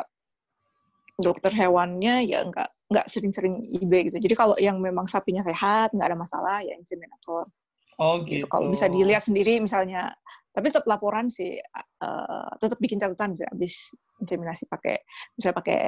dokter 1.18 1.52
hewannya 1.52 2.30
ya 2.30 2.46
nggak 2.46 2.70
nggak 2.86 3.06
sering-sering 3.10 3.66
IB 3.66 4.12
gitu. 4.12 4.18
Jadi 4.22 4.36
kalau 4.38 4.56
yang 4.62 4.78
memang 4.78 5.10
sapinya 5.10 5.42
sehat, 5.42 5.90
nggak 5.94 6.08
ada 6.14 6.18
masalah, 6.18 6.58
ya 6.62 6.78
inseminator. 6.78 7.50
Oh 7.98 8.22
gitu. 8.22 8.44
gitu. 8.44 8.46
Kalau 8.52 8.70
bisa 8.70 8.86
dilihat 8.86 9.26
sendiri 9.26 9.58
misalnya, 9.58 10.14
tapi 10.54 10.70
tetap 10.70 10.86
laporan 10.86 11.32
sih, 11.32 11.58
uh, 12.04 12.50
tetap 12.62 12.78
bikin 12.78 13.02
catatan 13.02 13.34
habis 13.50 13.90
inseminasi 14.22 14.70
pakai, 14.70 15.02
misalnya 15.34 15.58
pakai 15.58 15.80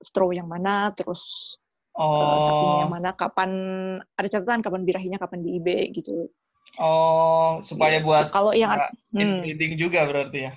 straw 0.00 0.28
yang 0.34 0.50
mana, 0.50 0.92
terus 0.92 1.56
oh. 1.96 2.04
uh, 2.04 2.38
sapinya 2.42 2.76
yang 2.84 2.94
mana, 3.00 3.10
kapan 3.16 3.50
ada 4.12 4.28
catatan 4.28 4.60
kapan 4.60 4.82
birahinya, 4.84 5.18
kapan 5.22 5.40
di 5.40 5.56
IB 5.56 5.96
gitu. 5.96 6.28
Oh, 6.78 7.64
supaya 7.64 7.98
gitu. 7.98 8.12
buat 8.12 8.30
kalau 8.30 8.52
yang 8.54 8.70
hmm. 9.10 9.42
breeding 9.42 9.74
juga 9.74 10.04
berarti 10.04 10.50
ya, 10.50 10.52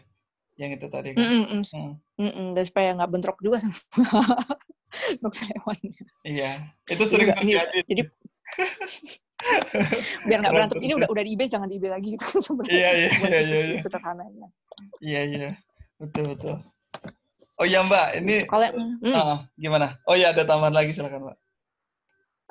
yang 0.60 0.76
itu 0.76 0.86
tadi. 0.92 1.16
Kan? 1.16 1.24
Mm 1.24 1.46
-mm, 1.48 1.62
mm. 1.64 1.92
Mm 2.20 2.32
-mm, 2.32 2.48
dan 2.54 2.64
supaya 2.68 2.90
nggak 2.94 3.10
bentrok 3.10 3.40
juga 3.42 3.64
sama 3.64 3.80
dokter 5.24 5.48
hewannya. 5.54 6.04
Iya, 6.26 6.52
itu 6.90 7.04
sering 7.06 7.30
terjadi. 7.36 7.80
Jadi 7.86 8.02
biar 10.28 10.40
nggak 10.40 10.54
berantem 10.54 10.80
ini 10.80 10.94
udah 10.96 11.10
udah 11.10 11.24
di 11.24 11.32
eBay 11.36 11.48
jangan 11.50 11.68
di 11.68 11.76
eBay 11.78 11.92
lagi 11.92 12.16
gitu 12.16 12.40
sebenarnya 12.46 12.74
iya 12.74 12.90
iya 12.96 13.10
iya, 13.10 13.40
iya, 13.44 13.60
iya. 13.76 13.80
sederhananya 13.82 14.48
iya 15.04 15.22
iya 15.26 15.50
betul 16.00 16.24
betul 16.36 16.56
oh 17.60 17.66
iya 17.66 17.80
mbak 17.84 18.08
ini 18.24 18.34
kalau 18.48 18.68
hmm. 18.72 19.14
uh, 19.14 19.38
gimana 19.58 19.98
oh 20.08 20.16
iya 20.16 20.32
ada 20.32 20.48
tambahan 20.48 20.76
lagi 20.76 20.96
silakan 20.96 21.30
mbak 21.30 21.38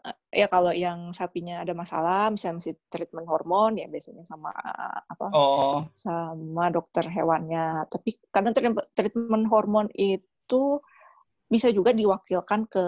eh, 0.05 0.17
ya 0.45 0.47
kalau 0.51 0.73
yang 0.75 1.15
sapinya 1.17 1.63
ada 1.65 1.73
masalah 1.73 2.29
misalnya 2.29 2.61
mesti 2.61 2.73
treatment 2.93 3.29
hormon 3.31 3.79
ya 3.81 3.87
biasanya 3.89 4.27
sama 4.29 4.53
apa 5.07 5.27
oh. 5.33 5.87
sama 5.97 6.69
dokter 6.69 7.09
hewannya 7.09 7.89
tapi 7.89 8.21
kadang 8.29 8.53
treatment 8.93 9.47
hormon 9.49 9.89
itu 9.97 10.83
bisa 11.53 11.69
juga 11.69 11.93
diwakilkan 11.93 12.65
ke 12.65 12.85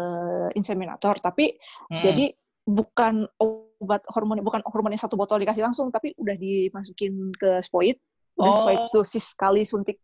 inseminator 0.57 1.20
tapi 1.20 1.53
hmm. 1.92 2.00
jadi 2.00 2.33
bukan 2.64 3.29
obat 3.37 4.00
hormon 4.09 4.40
bukan 4.40 4.64
hormon 4.64 4.96
yang 4.96 5.05
satu 5.05 5.20
botol 5.20 5.37
dikasih 5.37 5.61
langsung 5.61 5.92
tapi 5.92 6.16
udah 6.16 6.33
dimasukin 6.33 7.29
ke 7.37 7.61
spoid 7.61 8.00
oh. 8.40 8.48
spoid 8.48 8.81
dosis 8.96 9.37
sekali 9.37 9.68
suntik 9.68 10.00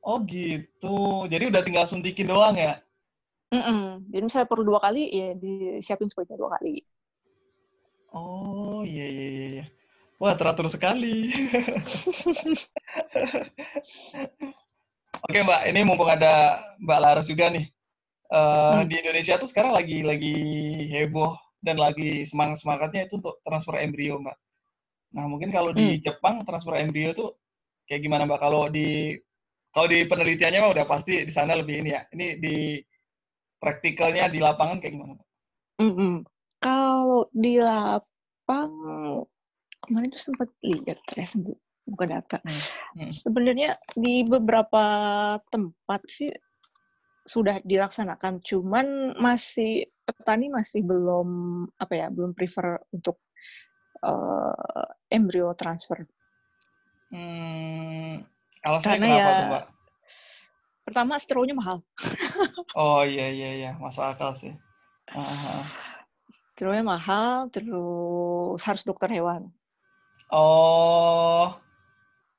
oh 0.00 0.24
gitu 0.24 1.28
jadi 1.28 1.52
udah 1.52 1.60
tinggal 1.60 1.84
suntikin 1.84 2.32
doang 2.32 2.56
ya 2.56 2.80
mm 3.52 3.60
-mm. 3.60 3.84
jadi 4.08 4.22
misalnya 4.24 4.48
perlu 4.48 4.64
dua 4.64 4.80
kali 4.80 5.12
ya 5.12 5.36
disiapin 5.36 6.08
spoidnya 6.08 6.40
dua 6.40 6.56
kali 6.56 6.80
oh 8.16 8.80
iya 8.88 9.04
iya 9.04 9.26
iya, 9.28 9.46
iya. 9.60 9.64
wah 10.16 10.32
teratur 10.32 10.72
sekali 10.72 11.28
Oke 15.22 15.38
Mbak, 15.44 15.60
ini 15.70 15.80
mumpung 15.86 16.10
ada 16.10 16.58
Mbak 16.82 17.00
Laras 17.00 17.26
juga 17.30 17.52
nih. 17.52 17.70
Uh, 18.32 18.82
hmm. 18.82 18.90
Di 18.90 18.94
Indonesia 19.04 19.34
tuh 19.38 19.48
sekarang 19.48 19.76
lagi 19.76 20.02
lagi 20.02 20.34
heboh 20.90 21.38
dan 21.62 21.78
lagi 21.78 22.26
semangat 22.26 22.60
semangatnya 22.60 23.06
itu 23.06 23.20
untuk 23.20 23.38
transfer 23.46 23.78
embrio 23.78 24.20
mbak. 24.20 24.36
Nah 25.14 25.24
mungkin 25.30 25.54
kalau 25.54 25.70
di 25.70 25.96
hmm. 25.96 26.02
Jepang 26.02 26.42
transfer 26.42 26.76
embrio 26.76 27.14
tuh 27.14 27.38
kayak 27.88 28.02
gimana 28.04 28.26
Mbak 28.28 28.40
kalau 28.40 28.68
di 28.68 29.16
kalau 29.74 29.86
di 29.90 30.06
penelitiannya 30.06 30.60
mah 30.62 30.72
udah 30.74 30.86
pasti 30.86 31.26
di 31.26 31.32
sana 31.32 31.58
lebih 31.58 31.82
ini 31.82 31.90
ya. 31.94 32.02
Ini 32.14 32.26
di 32.38 32.78
praktikalnya 33.58 34.30
di 34.30 34.38
lapangan 34.38 34.78
kayak 34.78 34.94
gimana? 34.94 35.14
Mm 35.82 35.92
-hmm. 35.92 36.14
Kalau 36.62 37.26
di 37.34 37.58
lapang 37.58 38.72
kemarin 39.82 40.08
tuh 40.14 40.22
sempat 40.22 40.48
lihat 40.62 40.98
ya 41.18 41.26
buka 41.84 42.04
data. 42.08 42.38
Hmm. 42.40 43.04
Hmm. 43.04 43.10
Sebenarnya 43.12 43.76
di 43.92 44.24
beberapa 44.24 44.84
tempat 45.52 46.00
sih 46.08 46.32
sudah 47.24 47.60
dilaksanakan, 47.64 48.44
cuman 48.44 49.16
masih 49.16 49.88
petani 50.04 50.52
masih 50.52 50.84
belum 50.84 51.28
apa 51.80 51.94
ya 51.96 52.06
belum 52.12 52.36
prefer 52.36 52.76
untuk 52.92 53.24
uh, 54.04 54.84
embrio 55.08 55.56
transfer. 55.56 56.04
Hmm, 57.08 58.20
alasannya 58.60 58.84
Karena 58.84 59.06
kenapa 59.06 59.30
ya, 59.30 59.32
tuh, 59.32 59.46
Mbak? 59.48 59.64
Pertama, 60.84 61.14
steronya 61.16 61.56
mahal. 61.56 61.78
oh 62.80 63.00
iya 63.08 63.32
iya 63.32 63.50
iya, 63.56 63.70
masuk 63.80 64.04
akal 64.04 64.36
sih. 64.36 64.52
Uh-huh. 65.08 65.64
Steronya 66.28 66.84
mahal, 66.84 67.48
terus 67.48 68.60
harus 68.60 68.84
dokter 68.84 69.08
hewan. 69.16 69.48
Oh, 70.28 71.56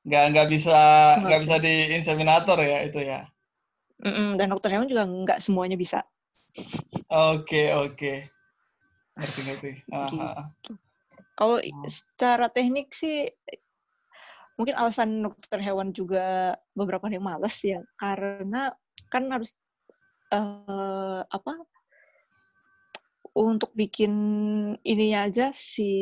nggak 0.06 0.24
nggak 0.32 0.48
bisa 0.54 0.78
nggak 1.18 1.40
bisa 1.42 1.56
di 1.58 1.74
inseminator 1.98 2.58
ya 2.62 2.78
itu 2.86 3.02
ya? 3.02 3.26
Mm-mm, 4.06 4.38
dan 4.38 4.52
dokter 4.52 4.70
hewan 4.70 4.86
juga 4.86 5.02
nggak 5.02 5.42
semuanya 5.42 5.74
bisa. 5.74 6.06
Oke 7.10 7.66
okay, 7.66 7.66
oke, 7.74 7.92
okay. 7.92 8.16
ngerti 9.18 9.40
ngerti. 9.44 9.70
Gitu. 9.82 10.16
Kalau 11.36 11.58
oh. 11.60 11.84
secara 11.90 12.46
teknik 12.48 12.94
sih 12.94 13.28
mungkin 14.56 14.72
alasan 14.72 15.20
dokter 15.20 15.60
hewan 15.60 15.92
juga 15.92 16.56
beberapa 16.72 17.12
yang 17.12 17.28
males 17.28 17.60
ya 17.60 17.84
karena 18.00 18.72
kan 19.12 19.28
harus 19.28 19.52
uh, 20.32 21.20
apa 21.28 21.52
untuk 23.36 23.68
bikin 23.76 24.12
ininya 24.80 25.28
aja 25.28 25.52
si 25.52 25.92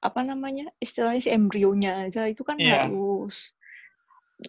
apa 0.00 0.20
namanya 0.24 0.68
istilahnya 0.80 1.20
si 1.20 1.30
embrionya 1.30 2.08
aja 2.08 2.24
itu 2.24 2.40
kan 2.40 2.56
yeah. 2.56 2.88
harus 2.88 3.52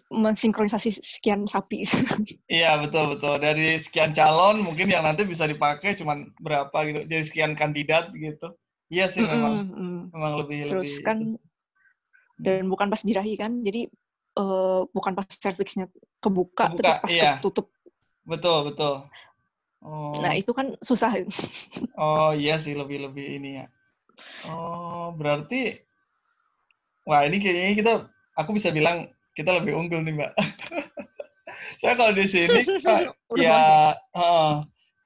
mensinkronisasi 0.07 1.03
sekian 1.03 1.43
sapi. 1.51 1.83
iya 2.47 2.79
betul 2.79 3.15
betul 3.15 3.35
dari 3.43 3.75
sekian 3.75 4.15
calon 4.15 4.63
mungkin 4.63 4.87
yang 4.87 5.03
nanti 5.03 5.27
bisa 5.27 5.43
dipakai 5.43 5.99
cuma 5.99 6.15
berapa 6.39 6.75
gitu 6.87 6.99
jadi 7.11 7.23
sekian 7.27 7.53
kandidat 7.59 8.07
gitu. 8.15 8.55
Iya 8.91 9.07
sih 9.07 9.23
memang 9.23 9.53
mm 9.55 9.71
-hmm. 9.71 9.99
memang 10.15 10.33
lebih 10.43 10.67
terus 10.67 10.99
lebih, 10.99 11.03
kan 11.03 11.17
dan 12.41 12.65
bukan 12.65 12.89
pas 12.89 13.01
birahi 13.05 13.37
kan 13.37 13.61
jadi 13.61 13.85
uh, 14.41 14.83
bukan 14.89 15.13
pas 15.13 15.27
serviksnya 15.29 15.85
kebuka, 16.17 16.73
kebuka 16.73 16.81
tapi 16.81 16.91
pas 17.05 17.11
iya. 17.13 17.31
tutup 17.37 17.69
betul 18.25 18.73
betul 18.73 19.05
oh. 19.85 20.17
nah 20.19 20.33
itu 20.33 20.51
kan 20.51 20.73
susah 20.81 21.21
oh 22.01 22.33
iya 22.33 22.57
sih 22.57 22.73
lebih 22.73 23.05
lebih 23.05 23.25
ini 23.37 23.61
ya 23.61 23.65
oh 24.47 25.13
berarti 25.15 25.79
wah 27.07 27.25
ini 27.25 27.37
kayaknya 27.41 27.73
kita 27.77 27.93
aku 28.37 28.55
bisa 28.55 28.69
bilang 28.69 29.09
kita 29.35 29.55
lebih 29.55 29.75
unggul 29.77 30.03
nih 30.03 30.13
mbak 30.15 30.31
saya 31.81 31.93
kalau 31.95 32.13
di 32.13 32.25
sini 32.27 32.61
ya 33.39 33.93
uh, 34.15 34.63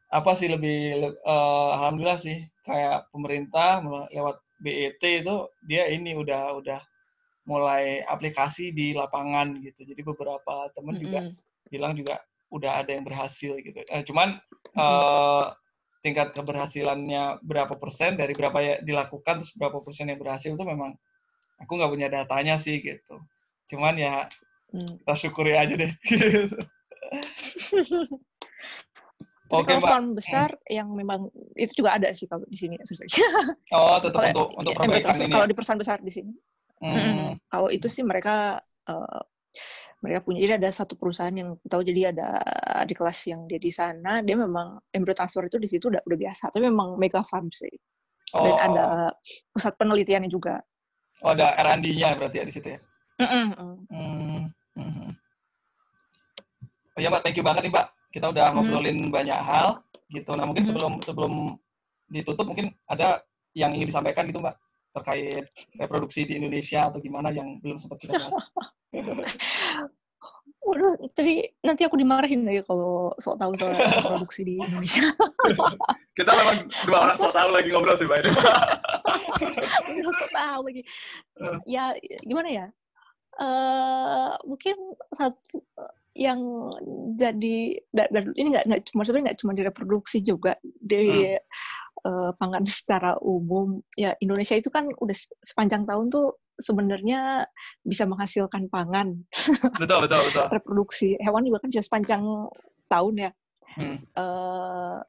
apa 0.10 0.32
sih 0.38 0.48
lebih 0.48 1.12
uh, 1.26 1.70
alhamdulillah 1.80 2.20
sih 2.20 2.46
kayak 2.66 3.10
pemerintah 3.12 3.84
lewat 4.14 4.40
BET 4.60 5.04
itu 5.04 5.36
dia 5.68 5.92
ini 5.92 6.16
udah 6.16 6.56
udah 6.56 6.80
mulai 7.46 8.02
aplikasi 8.10 8.74
di 8.74 8.98
lapangan 8.98 9.54
gitu. 9.62 9.86
Jadi 9.86 10.02
beberapa 10.02 10.70
teman 10.74 10.98
mm 10.98 11.00
-hmm. 11.00 11.04
juga 11.04 11.20
bilang 11.70 11.94
juga 11.94 12.16
udah 12.50 12.82
ada 12.82 12.92
yang 12.94 13.06
berhasil 13.06 13.54
gitu. 13.62 13.80
Eh, 13.86 14.02
cuman 14.06 14.42
uh, 14.78 15.46
tingkat 16.06 16.38
keberhasilannya 16.38 17.42
berapa 17.42 17.74
persen 17.82 18.14
dari 18.14 18.38
berapa 18.38 18.54
ya 18.62 18.78
dilakukan 18.86 19.42
terus 19.42 19.58
berapa 19.58 19.82
persen 19.82 20.14
yang 20.14 20.22
berhasil 20.22 20.54
itu 20.54 20.62
memang 20.62 20.94
aku 21.58 21.72
nggak 21.74 21.90
punya 21.90 22.08
datanya 22.14 22.62
sih 22.62 22.78
gitu. 22.78 23.18
Cuman 23.66 23.98
ya 23.98 24.30
mm. 24.70 25.02
kita 25.02 25.14
syukuri 25.18 25.58
aja 25.58 25.74
deh. 25.74 25.90
Tapi 29.46 29.62
Oke, 29.62 29.78
kalau 29.78 29.86
farm 29.86 30.18
besar 30.18 30.50
hmm. 30.58 30.74
yang 30.74 30.90
memang 30.90 31.30
itu 31.54 31.86
juga 31.86 31.94
ada 31.94 32.10
sih 32.18 32.26
kalau 32.26 32.42
di 32.50 32.58
sini. 32.58 32.82
oh, 33.78 34.02
tetap 34.02 34.34
untuk 34.34 34.50
untuk 34.58 34.74
perbaikan 34.74 35.14
ini. 35.22 35.30
Kalau 35.30 35.46
ya? 35.46 35.50
di 35.50 35.54
perusahaan 35.54 35.78
besar 35.78 35.98
di 36.02 36.10
sini. 36.10 36.34
Hmm. 36.82 37.38
Kalau 37.54 37.70
itu 37.70 37.86
sih 37.86 38.02
mereka 38.02 38.58
uh, 38.90 39.22
mereka 40.04 40.20
punya 40.22 40.40
jadi 40.46 40.54
ada 40.62 40.70
satu 40.70 40.94
perusahaan 41.00 41.34
yang 41.34 41.58
tahu 41.66 41.82
jadi 41.82 42.14
ada 42.14 42.30
di 42.86 42.94
kelas 42.94 43.20
yang 43.30 43.50
dia 43.50 43.58
di 43.58 43.72
sana 43.72 44.22
dia 44.22 44.36
memang 44.38 44.80
embryo 44.94 45.16
transfer 45.18 45.46
itu 45.48 45.58
di 45.58 45.70
situ 45.70 45.90
udah 45.90 46.02
udah 46.06 46.18
biasa 46.18 46.54
tapi 46.54 46.70
memang 46.70 47.00
mega 47.00 47.26
farm 47.26 47.50
sih 47.50 47.72
oh. 48.36 48.44
dan 48.46 48.56
ada 48.72 48.86
pusat 49.50 49.74
penelitiannya 49.80 50.30
juga 50.30 50.62
oh 51.24 51.32
ada 51.34 51.56
R&D-nya 51.58 52.20
berarti 52.20 52.38
ya 52.42 52.46
di 52.46 52.54
situ 52.54 52.68
ya 52.70 52.80
mm 53.24 53.28
-mm. 53.28 53.48
Mm 53.90 54.90
-hmm. 54.92 55.10
oh 56.96 57.00
ya 57.02 57.08
mbak 57.10 57.22
thank 57.24 57.38
you 57.40 57.46
banget 57.46 57.66
nih 57.66 57.72
mbak 57.74 57.88
kita 58.12 58.32
udah 58.32 58.46
ngobrolin 58.56 59.10
mm. 59.10 59.12
banyak 59.12 59.40
hal 59.40 59.80
gitu 60.12 60.32
nah 60.38 60.46
mungkin 60.46 60.64
sebelum 60.64 61.02
sebelum 61.02 61.34
ditutup 62.12 62.46
mungkin 62.46 62.70
ada 62.86 63.26
yang 63.58 63.74
ingin 63.74 63.90
disampaikan 63.90 64.28
gitu 64.30 64.44
mbak 64.44 64.56
terkait 64.96 65.44
reproduksi 65.76 66.24
di 66.24 66.40
Indonesia 66.40 66.88
atau 66.88 67.04
gimana 67.04 67.36
yang 67.36 67.60
belum 67.60 67.76
sempat 67.76 68.00
kita 68.00 68.16
bahas? 68.16 68.48
Waduh, 70.66 70.98
tadi 71.14 71.46
nanti 71.62 71.86
aku 71.86 71.94
dimarahin 71.94 72.42
lagi 72.42 72.66
kalau 72.66 73.14
sok 73.22 73.38
tahu 73.38 73.54
soal 73.54 73.78
produksi 74.02 74.42
di 74.42 74.58
Indonesia. 74.58 75.14
Kita 76.18 76.32
memang 76.34 76.58
dua 76.90 76.98
orang 77.06 77.18
sok 77.22 77.38
tahu 77.38 77.50
lagi 77.54 77.70
ngobrol 77.70 77.94
sih, 77.94 78.10
Mbak. 78.10 78.34
sok 80.18 80.32
tahu 80.34 80.62
lagi. 80.66 80.82
Ya, 81.70 81.94
gimana 82.26 82.50
ya? 82.50 82.68
Uh, 83.38 84.34
mungkin 84.50 84.74
satu 85.14 85.62
yang 86.18 86.40
jadi 87.20 87.84
dan 87.92 88.32
ini 88.40 88.56
nggak 88.56 88.66
nggak 88.66 88.82
cuma 88.88 89.04
sebenarnya 89.04 89.26
nggak 89.30 89.40
cuma 89.44 89.52
di 89.52 89.64
reproduksi 89.68 90.18
juga 90.24 90.56
di 90.64 91.36
hmm 91.36 91.44
uh, 92.06 92.32
pangan 92.38 92.64
secara 92.70 93.18
umum 93.20 93.82
ya 93.98 94.14
Indonesia 94.22 94.56
itu 94.56 94.70
kan 94.70 94.88
udah 95.02 95.18
sepanjang 95.42 95.84
tahun 95.84 96.14
tuh 96.14 96.38
sebenarnya 96.56 97.44
bisa 97.84 98.08
menghasilkan 98.08 98.72
pangan. 98.72 99.12
Betul 99.82 100.08
betul 100.08 100.22
betul. 100.32 100.46
Reproduksi 100.56 101.20
hewan 101.20 101.44
juga 101.44 101.68
kan 101.68 101.68
bisa 101.68 101.84
sepanjang 101.84 102.24
tahun 102.88 103.28
ya. 103.28 103.32
Hmm. 103.76 104.00
Uh, 104.16 105.04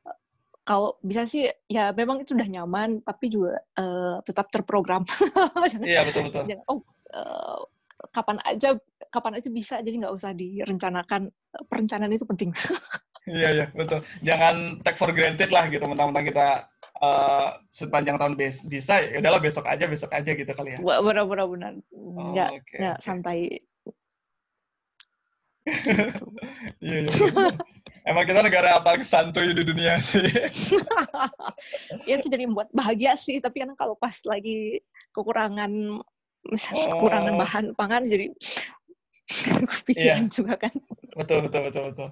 kalau 0.66 0.98
bisa 0.98 1.22
sih 1.22 1.46
ya 1.70 1.94
memang 1.94 2.26
itu 2.26 2.34
udah 2.34 2.50
nyaman 2.50 2.98
tapi 3.06 3.30
juga 3.30 3.62
uh, 3.78 4.18
tetap 4.26 4.50
terprogram. 4.50 5.06
iya 5.86 6.02
betul 6.02 6.34
betul. 6.34 6.58
oh 6.66 6.82
uh, 7.14 7.62
kapan 8.10 8.42
aja 8.42 8.74
kapan 9.14 9.38
aja 9.38 9.48
bisa 9.54 9.78
jadi 9.78 10.02
nggak 10.02 10.14
usah 10.18 10.34
direncanakan 10.34 11.30
perencanaan 11.70 12.10
itu 12.10 12.26
penting. 12.26 12.50
Iya 13.26 13.48
iya 13.52 13.66
betul. 13.74 14.00
Jangan 14.22 14.80
take 14.86 14.98
for 14.98 15.10
granted 15.10 15.50
lah 15.50 15.66
gitu 15.68 15.84
mentang-mentang 15.84 16.26
kita 16.30 16.46
uh, 17.02 17.48
sepanjang 17.68 18.16
tahun 18.16 18.34
bes 18.38 18.64
bisa 18.66 19.00
ya 19.02 19.20
udahlah 19.20 19.40
besok 19.42 19.66
aja 19.68 19.84
besok 19.84 20.10
aja 20.12 20.30
gitu 20.32 20.48
kali 20.52 20.76
ya 20.76 20.78
benar 20.80 21.24
benar 21.26 21.72
oh, 21.92 22.32
nggak 22.32 22.50
okay, 22.52 22.78
okay. 22.80 22.96
santai 23.02 23.40
iya 26.84 26.98
iya 27.04 27.10
emang 28.06 28.24
kita 28.24 28.40
negara 28.40 28.78
apa 28.78 29.02
santuy 29.02 29.50
di 29.50 29.66
dunia 29.66 29.98
sih 29.98 30.22
ya 32.08 32.14
itu 32.14 32.26
jadi 32.30 32.46
membuat 32.46 32.70
bahagia 32.70 33.18
sih 33.18 33.42
tapi 33.42 33.66
kan 33.66 33.74
kalau 33.74 33.98
pas 33.98 34.14
lagi 34.24 34.78
kekurangan 35.10 36.00
misalnya 36.46 36.86
oh. 36.86 36.90
kekurangan 37.02 37.34
bahan 37.34 37.64
pangan 37.74 38.02
jadi 38.06 38.30
kepikiran 39.82 40.30
yeah. 40.30 40.30
juga 40.30 40.54
kan 40.54 40.74
betul 41.18 41.50
betul 41.50 41.60
betul 41.66 41.82
betul 41.90 42.10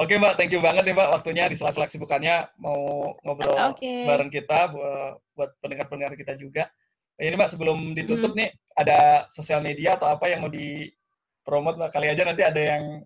Oke 0.00 0.16
Mbak, 0.16 0.40
thank 0.40 0.48
you 0.48 0.64
banget 0.64 0.88
nih 0.88 0.96
Mbak 0.96 1.08
waktunya 1.12 1.44
di 1.44 1.60
sela-sela 1.60 1.84
kesibukannya 1.84 2.48
mau 2.56 3.12
ngobrol 3.20 3.52
okay. 3.68 4.08
bareng 4.08 4.32
kita 4.32 4.72
buat, 4.72 5.52
pendengar-pendengar 5.60 6.16
kita 6.16 6.40
juga. 6.40 6.72
Ini 7.20 7.36
Mbak 7.36 7.52
sebelum 7.52 7.92
ditutup 7.92 8.32
hmm. 8.32 8.40
nih 8.40 8.48
ada 8.80 9.28
sosial 9.28 9.60
media 9.60 10.00
atau 10.00 10.08
apa 10.08 10.32
yang 10.32 10.40
mau 10.40 10.48
dipromot 10.48 11.76
Mbak 11.76 11.92
kali 11.92 12.08
aja 12.08 12.24
nanti 12.24 12.40
ada 12.40 12.56
yang 12.56 13.04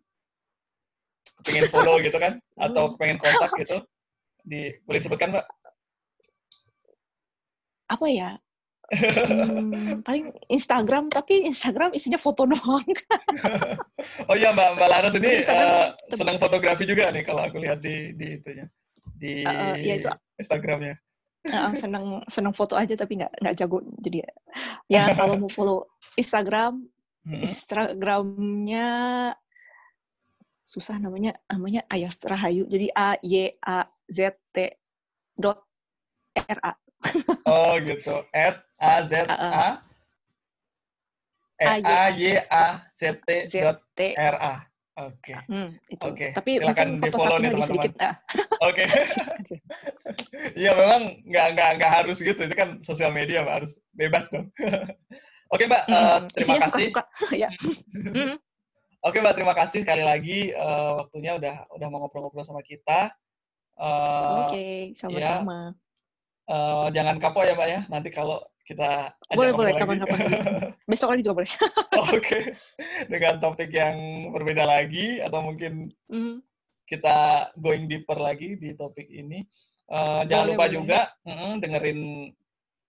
pengen 1.43 1.67
follow 1.75 1.99
gitu 1.99 2.15
kan 2.15 2.39
atau 2.63 2.95
pengen 2.95 3.19
kontak 3.19 3.51
gitu. 3.59 3.83
Di 4.47 4.79
boleh 4.87 4.99
disebutkan 5.03 5.35
Mbak? 5.35 5.47
Apa 7.91 8.07
ya? 8.07 8.39
Hmm, 8.93 10.05
paling 10.05 10.29
Instagram 10.53 11.09
tapi 11.09 11.49
Instagram 11.49 11.97
isinya 11.97 12.21
foto 12.21 12.45
doang. 12.51 12.85
oh 14.29 14.37
iya 14.37 14.53
Mbak 14.53 14.69
Mbak 14.77 14.89
Laras 14.93 15.15
ini 15.17 15.41
uh, 15.49 15.97
senang 16.13 16.37
fotografi 16.37 16.85
juga 16.85 17.09
nih 17.09 17.25
kalau 17.25 17.49
aku 17.49 17.65
lihat 17.65 17.81
di 17.81 18.13
di 18.13 18.37
itunya 18.37 18.69
di 19.17 19.41
uh, 19.47 19.77
ya 19.81 19.95
itu, 19.97 20.09
Instagramnya. 20.37 21.01
Uh, 21.45 21.73
seneng 21.77 22.25
seneng 22.29 22.57
foto 22.57 22.73
aja 22.73 22.97
tapi 22.97 23.21
nggak 23.21 23.33
nggak 23.41 23.57
jago 23.57 23.85
jadi 24.01 24.25
ya 24.89 25.13
kalau 25.13 25.37
mau 25.37 25.53
follow 25.53 25.85
Instagram 26.17 26.89
hmm. 27.29 27.45
Instagramnya 27.45 28.89
susah 30.65 30.97
namanya 30.97 31.37
namanya 31.53 31.85
Ayas 31.93 32.17
Rahayu 32.25 32.65
jadi 32.65 32.89
A 32.97 33.21
Y 33.21 33.61
A 33.61 33.85
Z 34.09 34.41
T 34.57 34.73
dot 35.37 35.61
R 36.33 36.59
A 36.65 36.73
oh 37.45 37.77
gitu 37.85 38.25
at 38.33 38.65
A 38.85 38.95
Z 39.09 39.13
A 39.33 39.69
E 41.57 41.67
A 41.81 42.01
Y 42.13 42.23
A 42.53 42.67
Z 42.93 43.01
T 43.25 43.29
dot 43.65 43.81
R 43.97 44.37
A 44.37 44.55
Oke. 44.95 45.35
Okay. 45.35 45.39
Hmm, 45.51 45.75
itu. 45.91 46.07
Okay. 46.07 46.31
Tapi 46.31 46.63
Silakan 46.63 46.87
mungkin 46.95 47.11
foto 47.11 47.19
satunya 47.19 47.51
lagi 47.51 47.65
sedikit. 47.67 47.93
Ah. 47.99 48.15
Oke. 48.63 48.85
Iya 50.55 50.71
memang 50.79 51.03
nggak 51.27 51.47
nggak 51.59 51.71
nggak 51.83 51.93
harus 51.99 52.17
gitu. 52.23 52.39
Itu 52.39 52.55
kan 52.55 52.79
sosial 52.87 53.11
media 53.11 53.43
mbak 53.43 53.65
harus 53.65 53.83
bebas 53.91 54.31
dong. 54.31 54.47
Oke 55.53 55.67
okay, 55.67 55.67
mbak, 55.67 55.83
hmm, 55.91 55.95
uh, 55.99 56.19
terima 56.31 56.57
kasih. 56.63 56.87
Suka 56.95 57.03
-suka. 57.11 57.35
ya. 57.43 57.51
Hmm. 57.91 58.39
Oke 59.03 59.19
mbak, 59.19 59.35
terima 59.35 59.55
kasih 59.59 59.83
sekali 59.83 60.07
lagi 60.07 60.55
uh, 60.55 61.03
waktunya 61.03 61.35
udah 61.35 61.55
udah 61.75 61.87
mau 61.91 62.07
ngobrol-ngobrol 62.07 62.47
sama 62.47 62.63
kita. 62.63 63.11
Uh, 63.75 64.47
Oke, 64.47 64.55
okay, 64.55 64.75
sama-sama. 64.95 65.75
Ya, 66.47 66.55
uh, 66.55 66.87
jangan 66.95 67.19
kapok 67.19 67.43
ya 67.51 67.59
mbak 67.59 67.69
ya. 67.69 67.81
Nanti 67.91 68.15
kalau 68.15 68.47
kita 68.65 69.13
boleh 69.37 69.53
boleh 69.53 69.73
kapan-kapan. 69.77 70.19
besok 70.91 71.13
lagi 71.13 71.21
juga 71.21 71.45
boleh. 71.45 71.51
Oke. 72.09 72.19
Okay. 72.21 72.43
dengan 73.13 73.37
topik 73.39 73.69
yang 73.69 73.97
berbeda 74.33 74.65
lagi 74.65 75.21
atau 75.21 75.45
mungkin 75.45 75.93
mm. 76.09 76.41
kita 76.89 77.49
going 77.61 77.85
deeper 77.85 78.17
lagi 78.17 78.57
di 78.57 78.73
topik 78.73 79.09
ini 79.09 79.45
uh, 79.93 80.25
jangan 80.25 80.57
lupa 80.57 80.65
boleh. 80.69 80.75
juga 80.81 80.99
mm, 81.29 81.53
dengerin 81.61 82.01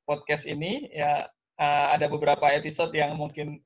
podcast 0.07 0.47
ini. 0.47 0.87
Ya 0.95 1.27
uh, 1.59 1.87
ada 1.91 2.07
beberapa 2.07 2.47
episode 2.55 2.95
yang 2.95 3.19
mungkin 3.19 3.59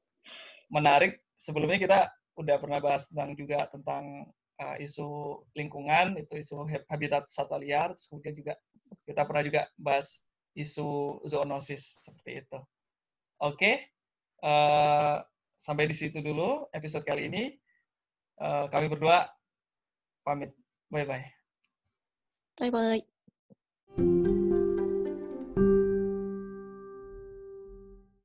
menarik. 0.73 1.21
Sebelumnya 1.37 1.77
kita 1.77 1.99
udah 2.39 2.57
pernah 2.57 2.79
bahas 2.81 3.05
tentang 3.11 3.35
juga 3.37 3.69
tentang 3.69 4.27
uh, 4.59 4.75
isu 4.81 5.39
lingkungan 5.53 6.17
itu 6.17 6.41
isu 6.41 6.65
habitat 6.89 7.29
satwa 7.29 7.61
liar. 7.61 7.93
Kemudian 8.09 8.33
juga 8.33 8.53
kita 9.05 9.21
pernah 9.27 9.43
juga 9.45 9.61
bahas 9.77 10.23
isu 10.57 11.21
zoonosis 11.25 12.05
seperti 12.05 12.45
itu. 12.45 12.59
Oke, 13.39 13.55
okay? 13.55 13.75
uh, 14.43 14.49
eh, 14.49 15.17
sampai 15.59 15.88
di 15.88 15.95
situ 15.95 16.19
dulu 16.19 16.67
episode 16.75 17.07
kali 17.07 17.31
ini. 17.31 17.43
Uh, 18.39 18.71
kami 18.71 18.88
berdua 18.88 19.27
pamit. 20.23 20.55
Bye 20.88 21.05
bye. 21.07 21.27
Bye 22.59 22.71
bye. 22.71 24.27